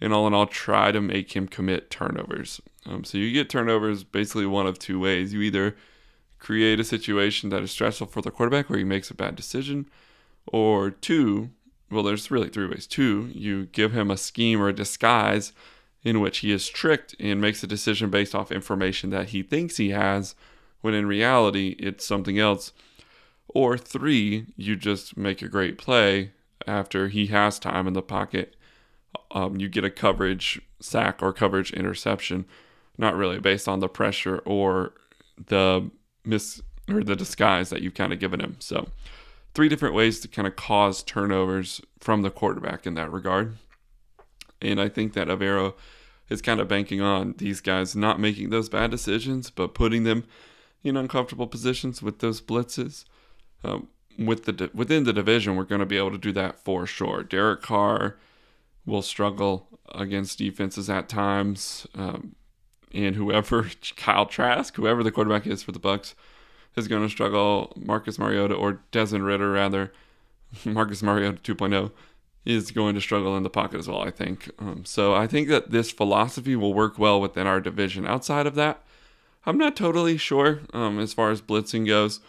and 0.00 0.12
all 0.12 0.26
in 0.26 0.34
all, 0.34 0.46
try 0.46 0.90
to 0.92 1.00
make 1.00 1.34
him 1.34 1.48
commit 1.48 1.90
turnovers. 1.90 2.60
Um, 2.86 3.04
so 3.04 3.18
you 3.18 3.32
get 3.32 3.50
turnovers 3.50 4.04
basically 4.04 4.46
one 4.46 4.66
of 4.66 4.78
two 4.78 4.98
ways. 4.98 5.32
You 5.32 5.42
either 5.42 5.76
create 6.38 6.80
a 6.80 6.84
situation 6.84 7.50
that 7.50 7.62
is 7.62 7.70
stressful 7.70 8.06
for 8.06 8.22
the 8.22 8.30
quarterback 8.30 8.68
where 8.68 8.78
he 8.78 8.84
makes 8.84 9.10
a 9.10 9.14
bad 9.14 9.36
decision, 9.36 9.88
or 10.46 10.90
two, 10.90 11.50
well, 11.90 12.02
there's 12.02 12.30
really 12.30 12.48
three 12.48 12.66
ways. 12.66 12.86
Two, 12.86 13.30
you 13.32 13.66
give 13.66 13.92
him 13.92 14.10
a 14.10 14.16
scheme 14.16 14.60
or 14.60 14.68
a 14.68 14.72
disguise 14.72 15.52
in 16.02 16.20
which 16.20 16.38
he 16.38 16.52
is 16.52 16.68
tricked 16.68 17.14
and 17.18 17.40
makes 17.40 17.62
a 17.62 17.66
decision 17.66 18.10
based 18.10 18.34
off 18.34 18.52
information 18.52 19.10
that 19.10 19.30
he 19.30 19.42
thinks 19.42 19.76
he 19.76 19.90
has, 19.90 20.34
when 20.80 20.94
in 20.94 21.06
reality, 21.06 21.76
it's 21.78 22.06
something 22.06 22.38
else. 22.38 22.72
Or 23.48 23.76
three, 23.76 24.46
you 24.56 24.76
just 24.76 25.16
make 25.16 25.42
a 25.42 25.48
great 25.48 25.78
play 25.78 26.32
after 26.66 27.08
he 27.08 27.26
has 27.26 27.58
time 27.58 27.86
in 27.86 27.94
the 27.94 28.02
pocket. 28.02 28.54
Um, 29.30 29.58
you 29.58 29.68
get 29.68 29.84
a 29.84 29.90
coverage 29.90 30.60
sack 30.80 31.22
or 31.22 31.32
coverage 31.32 31.72
interception, 31.72 32.44
not 32.96 33.16
really 33.16 33.40
based 33.40 33.66
on 33.66 33.80
the 33.80 33.88
pressure 33.88 34.38
or 34.44 34.92
the 35.46 35.90
miss 36.28 36.62
or 36.88 37.02
the 37.02 37.16
disguise 37.16 37.70
that 37.70 37.82
you've 37.82 37.94
kind 37.94 38.12
of 38.12 38.18
given 38.18 38.40
him. 38.40 38.56
So, 38.60 38.88
three 39.54 39.68
different 39.68 39.94
ways 39.94 40.20
to 40.20 40.28
kind 40.28 40.46
of 40.46 40.56
cause 40.56 41.02
turnovers 41.02 41.80
from 42.00 42.22
the 42.22 42.30
quarterback 42.30 42.86
in 42.86 42.94
that 42.94 43.12
regard. 43.12 43.56
And 44.60 44.80
I 44.80 44.88
think 44.88 45.12
that 45.14 45.28
Evero 45.28 45.74
is 46.28 46.42
kind 46.42 46.60
of 46.60 46.68
banking 46.68 47.00
on 47.00 47.34
these 47.38 47.60
guys 47.60 47.96
not 47.96 48.20
making 48.20 48.50
those 48.50 48.68
bad 48.68 48.90
decisions, 48.90 49.50
but 49.50 49.74
putting 49.74 50.04
them 50.04 50.24
in 50.84 50.96
uncomfortable 50.96 51.46
positions 51.46 52.02
with 52.02 52.18
those 52.20 52.40
blitzes. 52.40 53.04
Um, 53.64 53.88
with 54.18 54.44
the 54.44 54.70
within 54.74 55.04
the 55.04 55.12
division, 55.12 55.56
we're 55.56 55.64
going 55.64 55.80
to 55.80 55.86
be 55.86 55.96
able 55.96 56.10
to 56.10 56.18
do 56.18 56.32
that 56.32 56.58
for 56.58 56.86
sure. 56.86 57.22
Derek 57.22 57.62
Carr 57.62 58.16
will 58.84 59.02
struggle 59.02 59.68
against 59.94 60.38
defenses 60.38 60.90
at 60.90 61.08
times, 61.08 61.86
um, 61.94 62.34
and 62.92 63.16
whoever 63.16 63.70
Kyle 63.96 64.26
Trask, 64.26 64.74
whoever 64.76 65.02
the 65.02 65.12
quarterback 65.12 65.46
is 65.46 65.62
for 65.62 65.72
the 65.72 65.80
Bucs, 65.80 66.14
is 66.76 66.88
going 66.88 67.02
to 67.02 67.08
struggle. 67.08 67.72
Marcus 67.76 68.18
Mariota 68.18 68.54
or 68.54 68.80
Desmond 68.90 69.24
Ridder, 69.24 69.52
rather, 69.52 69.92
Marcus 70.64 71.02
Mariota 71.02 71.54
2.0 71.54 71.90
is 72.44 72.70
going 72.70 72.94
to 72.94 73.00
struggle 73.00 73.36
in 73.36 73.42
the 73.42 73.50
pocket 73.50 73.78
as 73.78 73.88
well, 73.88 74.00
I 74.00 74.10
think. 74.10 74.50
Um, 74.58 74.84
so 74.84 75.14
I 75.14 75.26
think 75.26 75.48
that 75.48 75.70
this 75.70 75.90
philosophy 75.90 76.56
will 76.56 76.72
work 76.72 76.98
well 76.98 77.20
within 77.20 77.46
our 77.46 77.60
division. 77.60 78.06
Outside 78.06 78.46
of 78.46 78.54
that, 78.54 78.82
I'm 79.44 79.58
not 79.58 79.76
totally 79.76 80.16
sure 80.16 80.60
um, 80.72 80.98
as 80.98 81.12
far 81.12 81.30
as 81.30 81.42
blitzing 81.42 81.86
goes. 81.86 82.20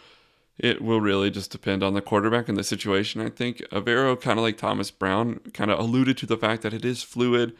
It 0.58 0.82
will 0.82 1.00
really 1.00 1.30
just 1.30 1.50
depend 1.50 1.82
on 1.82 1.94
the 1.94 2.02
quarterback 2.02 2.48
and 2.48 2.58
the 2.58 2.64
situation. 2.64 3.22
I 3.22 3.30
think 3.30 3.58
Evero, 3.72 4.20
kind 4.20 4.38
of 4.38 4.42
like 4.42 4.58
Thomas 4.58 4.90
Brown, 4.90 5.40
kind 5.54 5.70
of 5.70 5.78
alluded 5.78 6.18
to 6.18 6.26
the 6.26 6.36
fact 6.36 6.60
that 6.62 6.74
it 6.74 6.84
is 6.84 7.02
fluid 7.02 7.54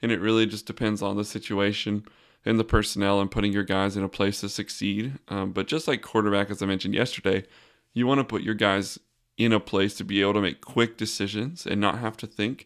and 0.00 0.12
it 0.12 0.20
really 0.20 0.46
just 0.46 0.66
depends 0.66 1.02
on 1.02 1.16
the 1.16 1.24
situation 1.24 2.06
and 2.46 2.60
the 2.60 2.64
personnel 2.64 3.20
and 3.20 3.30
putting 3.30 3.52
your 3.52 3.64
guys 3.64 3.96
in 3.96 4.04
a 4.04 4.08
place 4.08 4.40
to 4.40 4.48
succeed. 4.48 5.18
Um, 5.28 5.50
but 5.50 5.66
just 5.66 5.88
like 5.88 6.00
quarterback, 6.00 6.48
as 6.48 6.62
I 6.62 6.66
mentioned 6.66 6.94
yesterday, 6.94 7.44
you 7.92 8.06
want 8.06 8.20
to 8.20 8.24
put 8.24 8.42
your 8.42 8.54
guys 8.54 9.00
in 9.36 9.52
a 9.52 9.60
place 9.60 9.94
to 9.94 10.04
be 10.04 10.22
able 10.22 10.34
to 10.34 10.40
make 10.40 10.60
quick 10.60 10.96
decisions 10.96 11.66
and 11.66 11.80
not 11.80 11.98
have 11.98 12.16
to 12.18 12.26
think 12.26 12.64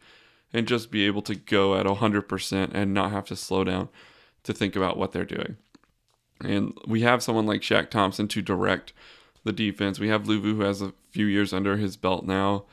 and 0.52 0.68
just 0.68 0.90
be 0.90 1.06
able 1.06 1.22
to 1.22 1.34
go 1.34 1.74
at 1.76 1.86
100% 1.86 2.70
and 2.74 2.92
not 2.92 3.10
have 3.10 3.24
to 3.24 3.34
slow 3.34 3.64
down 3.64 3.88
to 4.42 4.52
think 4.52 4.76
about 4.76 4.98
what 4.98 5.12
they're 5.12 5.24
doing. 5.24 5.56
And 6.42 6.76
we 6.86 7.00
have 7.00 7.22
someone 7.22 7.46
like 7.46 7.62
Shaq 7.62 7.88
Thompson 7.88 8.28
to 8.28 8.42
direct 8.42 8.92
the 9.44 9.52
defense. 9.52 9.98
We 9.98 10.08
have 10.08 10.24
Luvu 10.24 10.56
who 10.56 10.60
has 10.60 10.82
a 10.82 10.92
few 11.10 11.26
years 11.26 11.52
under 11.52 11.78
his 11.78 11.96
belt 11.96 12.26
now. 12.26 12.64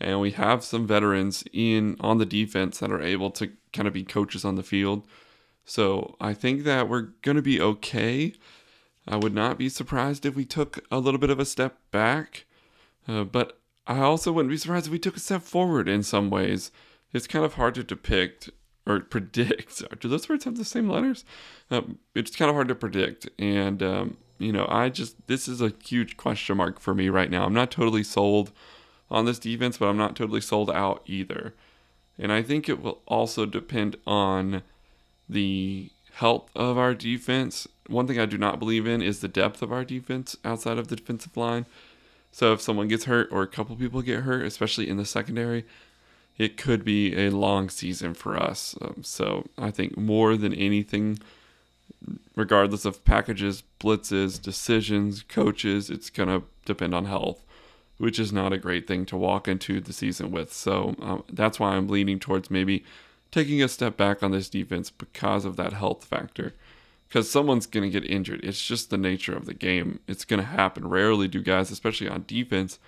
And 0.00 0.20
we 0.20 0.32
have 0.32 0.64
some 0.64 0.86
veterans 0.86 1.44
in 1.52 1.96
on 2.00 2.18
the 2.18 2.26
defense 2.26 2.78
that 2.78 2.90
are 2.90 3.02
able 3.02 3.30
to 3.32 3.50
kind 3.72 3.86
of 3.86 3.94
be 3.94 4.04
coaches 4.04 4.44
on 4.44 4.54
the 4.54 4.62
field 4.62 5.04
so 5.64 6.16
I 6.20 6.34
think 6.34 6.64
that 6.64 6.88
we're 6.88 7.08
going 7.22 7.36
to 7.36 7.42
be 7.42 7.60
okay. 7.60 8.34
I 9.06 9.16
would 9.16 9.34
not 9.34 9.58
be 9.58 9.68
surprised 9.68 10.24
if 10.24 10.34
we 10.34 10.44
took 10.44 10.84
a 10.90 10.98
little 10.98 11.18
bit 11.18 11.30
of 11.30 11.40
a 11.40 11.44
step 11.44 11.78
back, 11.90 12.44
uh, 13.08 13.24
but 13.24 13.58
I 13.86 13.98
also 13.98 14.32
wouldn't 14.32 14.50
be 14.50 14.56
surprised 14.56 14.86
if 14.86 14.92
we 14.92 14.98
took 14.98 15.16
a 15.16 15.20
step 15.20 15.42
forward 15.42 15.88
in 15.88 16.02
some 16.02 16.30
ways. 16.30 16.70
It's 17.12 17.26
kind 17.26 17.44
of 17.44 17.54
hard 17.54 17.74
to 17.74 17.84
depict 17.84 18.50
or 18.86 19.00
predict. 19.10 19.82
Do 20.00 20.08
those 20.08 20.28
words 20.28 20.44
have 20.44 20.56
the 20.56 20.64
same 20.64 20.88
letters? 20.88 21.24
Um, 21.70 21.98
it's 22.14 22.36
kind 22.36 22.48
of 22.48 22.54
hard 22.54 22.68
to 22.68 22.74
predict. 22.74 23.28
And, 23.38 23.82
um, 23.82 24.16
you 24.38 24.52
know, 24.52 24.66
I 24.68 24.88
just, 24.88 25.26
this 25.26 25.48
is 25.48 25.60
a 25.60 25.72
huge 25.84 26.16
question 26.16 26.56
mark 26.56 26.80
for 26.80 26.94
me 26.94 27.08
right 27.08 27.30
now. 27.30 27.44
I'm 27.44 27.54
not 27.54 27.70
totally 27.70 28.02
sold 28.02 28.52
on 29.10 29.24
this 29.24 29.38
defense, 29.38 29.78
but 29.78 29.86
I'm 29.86 29.96
not 29.96 30.16
totally 30.16 30.40
sold 30.40 30.70
out 30.70 31.02
either. 31.06 31.54
And 32.18 32.32
I 32.32 32.42
think 32.42 32.68
it 32.68 32.82
will 32.82 33.00
also 33.06 33.46
depend 33.46 33.96
on 34.06 34.62
the 35.28 35.90
health 36.14 36.50
of 36.54 36.78
our 36.78 36.94
defense. 36.94 37.66
One 37.86 38.06
thing 38.06 38.18
I 38.18 38.26
do 38.26 38.38
not 38.38 38.58
believe 38.58 38.86
in 38.86 39.02
is 39.02 39.20
the 39.20 39.28
depth 39.28 39.62
of 39.62 39.72
our 39.72 39.84
defense 39.84 40.36
outside 40.44 40.78
of 40.78 40.88
the 40.88 40.96
defensive 40.96 41.36
line. 41.36 41.66
So 42.30 42.52
if 42.52 42.60
someone 42.60 42.88
gets 42.88 43.04
hurt 43.04 43.28
or 43.30 43.42
a 43.42 43.46
couple 43.46 43.76
people 43.76 44.02
get 44.02 44.20
hurt, 44.20 44.44
especially 44.44 44.88
in 44.88 44.96
the 44.96 45.04
secondary, 45.04 45.64
it 46.38 46.56
could 46.56 46.84
be 46.84 47.14
a 47.16 47.30
long 47.30 47.68
season 47.68 48.14
for 48.14 48.36
us. 48.36 48.74
Um, 48.80 49.02
so 49.02 49.46
I 49.58 49.70
think 49.70 49.96
more 49.98 50.36
than 50.36 50.54
anything, 50.54 51.18
regardless 52.34 52.84
of 52.84 53.04
packages, 53.04 53.62
blitzes, 53.78 54.40
decisions, 54.40 55.22
coaches, 55.22 55.90
it's 55.90 56.08
going 56.08 56.28
to 56.28 56.46
depend 56.64 56.94
on 56.94 57.04
health, 57.04 57.44
which 57.98 58.18
is 58.18 58.32
not 58.32 58.52
a 58.52 58.58
great 58.58 58.88
thing 58.88 59.04
to 59.06 59.16
walk 59.16 59.46
into 59.46 59.80
the 59.80 59.92
season 59.92 60.30
with. 60.30 60.52
So 60.52 60.94
um, 61.00 61.24
that's 61.30 61.60
why 61.60 61.74
I'm 61.74 61.88
leaning 61.88 62.18
towards 62.18 62.50
maybe 62.50 62.84
taking 63.32 63.62
a 63.62 63.68
step 63.68 63.96
back 63.96 64.22
on 64.22 64.30
this 64.30 64.48
defense 64.48 64.90
because 64.90 65.44
of 65.44 65.56
that 65.56 65.72
health 65.72 66.04
factor. 66.04 66.54
Because 67.08 67.30
someone's 67.30 67.66
going 67.66 67.90
to 67.90 68.00
get 68.00 68.08
injured. 68.08 68.44
It's 68.44 68.64
just 68.64 68.88
the 68.88 68.96
nature 68.96 69.36
of 69.36 69.44
the 69.44 69.52
game. 69.52 70.00
It's 70.06 70.24
going 70.24 70.40
to 70.40 70.46
happen. 70.46 70.88
Rarely 70.88 71.28
do 71.28 71.42
guys, 71.42 71.70
especially 71.70 72.08
on 72.08 72.24
defense, 72.26 72.78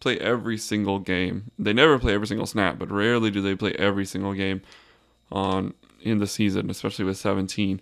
play 0.00 0.18
every 0.18 0.56
single 0.56 0.98
game. 0.98 1.50
They 1.58 1.72
never 1.72 1.98
play 1.98 2.14
every 2.14 2.26
single 2.26 2.46
snap, 2.46 2.78
but 2.78 2.90
rarely 2.90 3.30
do 3.30 3.42
they 3.42 3.54
play 3.54 3.72
every 3.72 4.06
single 4.06 4.32
game 4.32 4.62
on 5.30 5.74
in 6.00 6.18
the 6.20 6.26
season, 6.26 6.70
especially 6.70 7.04
with 7.04 7.18
17 7.18 7.80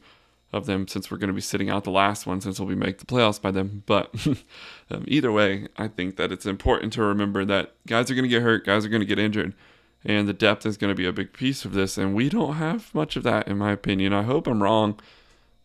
of 0.53 0.67
them 0.67 0.87
since 0.87 1.11
we're 1.11 1.19
going 1.19 1.29
to 1.29 1.35
be 1.35 1.41
sitting 1.41 1.69
out 1.69 1.85
the 1.85 1.91
last 1.91 2.27
one 2.27 2.41
since 2.41 2.59
we'll 2.59 2.69
be 2.69 2.75
make 2.75 2.99
the 2.99 3.05
playoffs 3.05 3.41
by 3.41 3.51
then. 3.51 3.83
But 3.87 4.15
um, 4.91 5.05
either 5.07 5.31
way, 5.31 5.69
I 5.77 5.89
think 5.89 6.17
that 6.17 6.33
it's 6.33 6.47
important 6.47 6.93
to 6.95 7.03
remember 7.03 7.45
that 7.45 7.75
guys 7.87 8.11
are 8.11 8.15
going 8.15 8.25
to 8.25 8.29
get 8.29 8.43
hurt, 8.43 8.65
guys 8.65 8.85
are 8.85 8.89
going 8.89 9.01
to 9.01 9.07
get 9.07 9.19
injured, 9.19 9.55
and 10.05 10.29
the 10.29 10.33
depth 10.33 10.67
is 10.67 10.77
going 10.77 10.91
to 10.91 10.95
be 10.95 11.07
a 11.07 11.13
big 11.13 11.33
piece 11.33 11.65
of 11.65 11.73
this. 11.73 11.97
And 11.97 12.15
we 12.15 12.29
don't 12.29 12.57
have 12.57 12.95
much 12.95 13.17
of 13.17 13.23
that, 13.23 13.49
in 13.49 13.59
my 13.59 13.73
opinion. 13.73 14.13
I 14.13 14.23
hope 14.23 14.47
I'm 14.47 14.63
wrong, 14.63 15.01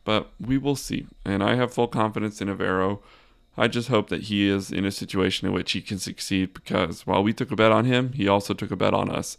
but 0.04 0.32
we 0.40 0.58
will 0.58 0.76
see. 0.76 1.08
And 1.26 1.44
I 1.44 1.56
have 1.56 1.74
full 1.74 1.88
confidence 1.88 2.42
in 2.42 2.48
Evero. 2.48 3.00
I 3.58 3.68
just 3.68 3.90
hope 3.90 4.10
that 4.10 4.24
he 4.24 4.48
is 4.48 4.72
in 4.72 4.86
a 4.86 4.92
situation 4.92 5.48
in 5.48 5.54
which 5.54 5.74
he 5.74 5.82
can 5.82 6.00
succeed 6.00 6.54
because 6.54 7.06
while 7.06 7.22
we 7.22 7.34
took 7.34 7.52
a 7.52 7.56
bet 7.58 7.74
on 7.74 7.84
him, 7.84 8.14
he 8.14 8.28
also 8.28 8.54
took 8.54 8.72
a 8.72 8.78
bet 8.78 8.94
on 8.94 9.10
us 9.10 9.38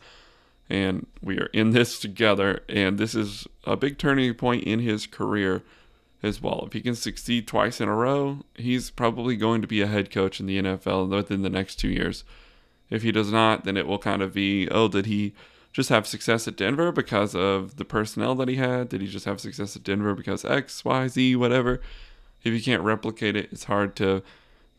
and 0.70 1.06
we 1.20 1.38
are 1.38 1.50
in 1.52 1.72
this 1.72 1.98
together. 1.98 2.62
And 2.68 2.96
this 2.96 3.14
is 3.14 3.46
a 3.64 3.76
big 3.76 3.98
turning 3.98 4.32
point 4.34 4.64
in 4.64 4.78
his 4.78 5.06
career 5.06 5.62
as 6.22 6.40
well. 6.40 6.64
If 6.66 6.74
he 6.74 6.80
can 6.80 6.94
succeed 6.94 7.48
twice 7.48 7.80
in 7.80 7.88
a 7.88 7.94
row, 7.94 8.44
he's 8.54 8.90
probably 8.90 9.36
going 9.36 9.62
to 9.62 9.66
be 9.66 9.80
a 9.80 9.88
head 9.88 10.10
coach 10.10 10.38
in 10.38 10.46
the 10.46 10.62
NFL 10.62 11.08
within 11.08 11.42
the 11.42 11.50
next 11.50 11.76
two 11.76 11.88
years. 11.88 12.24
If 12.90 13.02
he 13.02 13.12
does 13.12 13.30
not, 13.30 13.64
then 13.64 13.76
it 13.76 13.86
will 13.86 13.98
kind 13.98 14.20
of 14.20 14.34
be, 14.34 14.68
oh, 14.68 14.88
did 14.88 15.06
he 15.06 15.32
just 15.72 15.88
have 15.88 16.06
success 16.06 16.48
at 16.48 16.56
Denver 16.56 16.90
because 16.90 17.34
of 17.34 17.76
the 17.76 17.84
personnel 17.84 18.34
that 18.34 18.48
he 18.48 18.56
had? 18.56 18.88
Did 18.88 19.00
he 19.00 19.06
just 19.06 19.24
have 19.24 19.40
success 19.40 19.76
at 19.76 19.84
Denver 19.84 20.14
because 20.14 20.44
X, 20.44 20.84
Y, 20.84 21.08
Z, 21.08 21.36
whatever? 21.36 21.80
If 22.42 22.52
you 22.52 22.60
can't 22.60 22.82
replicate 22.82 23.36
it, 23.36 23.48
it's 23.52 23.64
hard 23.64 23.94
to 23.96 24.22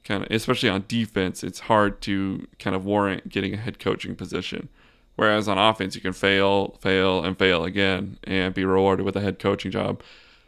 kind 0.04 0.24
of, 0.24 0.32
especially 0.32 0.69
on 0.69 0.86
defense, 0.88 1.43
it's 1.43 1.62
hard 1.62 2.02
to 2.02 2.47
kind 2.60 2.76
of 2.76 2.86
warrant 2.86 3.30
getting 3.30 3.54
a 3.54 3.58
head 3.58 3.80
coaching 3.80 4.15
position. 4.15 4.67
Whereas 5.15 5.47
on 5.47 5.58
offense, 5.58 5.95
you 5.95 6.02
can 6.02 6.13
fail, 6.13 6.78
fail, 6.82 7.24
and 7.24 7.38
fail 7.38 7.63
again 7.63 8.17
and 8.24 8.54
be 8.54 8.65
rewarded 8.65 9.06
with 9.06 9.15
a 9.15 9.21
head 9.21 9.39
coaching 9.39 9.71
job, 9.71 10.02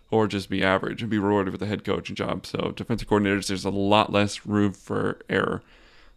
or 0.09 0.27
just 0.27 0.49
be 0.49 0.63
average 0.63 1.01
and 1.01 1.11
be 1.11 1.19
rewarded 1.19 1.51
with 1.51 1.61
a 1.61 1.67
head 1.67 1.83
coaching 1.83 2.15
job. 2.15 2.45
So 2.45 2.73
defensive 2.75 3.07
coordinators, 3.07 3.47
there's 3.47 3.65
a 3.65 3.69
lot 3.69 4.11
less 4.11 4.45
room 4.45 4.73
for 4.73 5.19
error, 5.29 5.61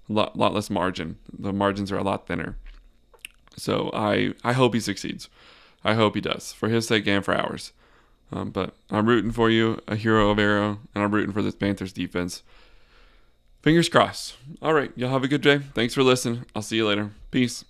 lot, 0.09 0.37
lot 0.37 0.55
less 0.55 0.71
margin. 0.71 1.19
The 1.37 1.53
margins 1.53 1.90
are 1.92 1.99
a 1.99 2.03
lot 2.03 2.27
thinner. 2.27 2.57
So 3.57 3.90
I, 3.95 4.35
I 4.45 4.53
hope 4.53 4.75
he 4.75 4.81
succeeds. 4.81 5.29
I 5.85 5.95
hope 5.95 6.14
he 6.14 6.21
does 6.21 6.53
for 6.53 6.69
his 6.69 6.87
sake 6.87 7.07
and 7.07 7.25
for 7.25 7.35
ours. 7.35 7.73
Um, 8.33 8.51
but 8.51 8.75
I'm 8.90 9.07
rooting 9.07 9.31
for 9.31 9.51
you, 9.51 9.77
Ejiro 9.87 10.35
Evero, 10.35 10.79
and 10.95 11.05
I'm 11.05 11.14
rooting 11.14 11.33
for 11.33 11.42
this 11.42 11.55
Panthers 11.55 11.92
defense. 11.92 12.42
Fingers 13.62 13.88
crossed. 13.88 14.37
All 14.61 14.75
right, 14.75 14.92
y'all 14.97 15.11
have 15.11 15.25
a 15.25 15.29
good 15.29 15.42
day. 15.42 15.59
Thanks 15.75 15.95
for 15.95 16.03
listening. 16.03 16.45
I'll 16.55 16.62
see 16.62 16.77
you 16.77 16.87
later. 16.87 17.11
Peace. 17.31 17.64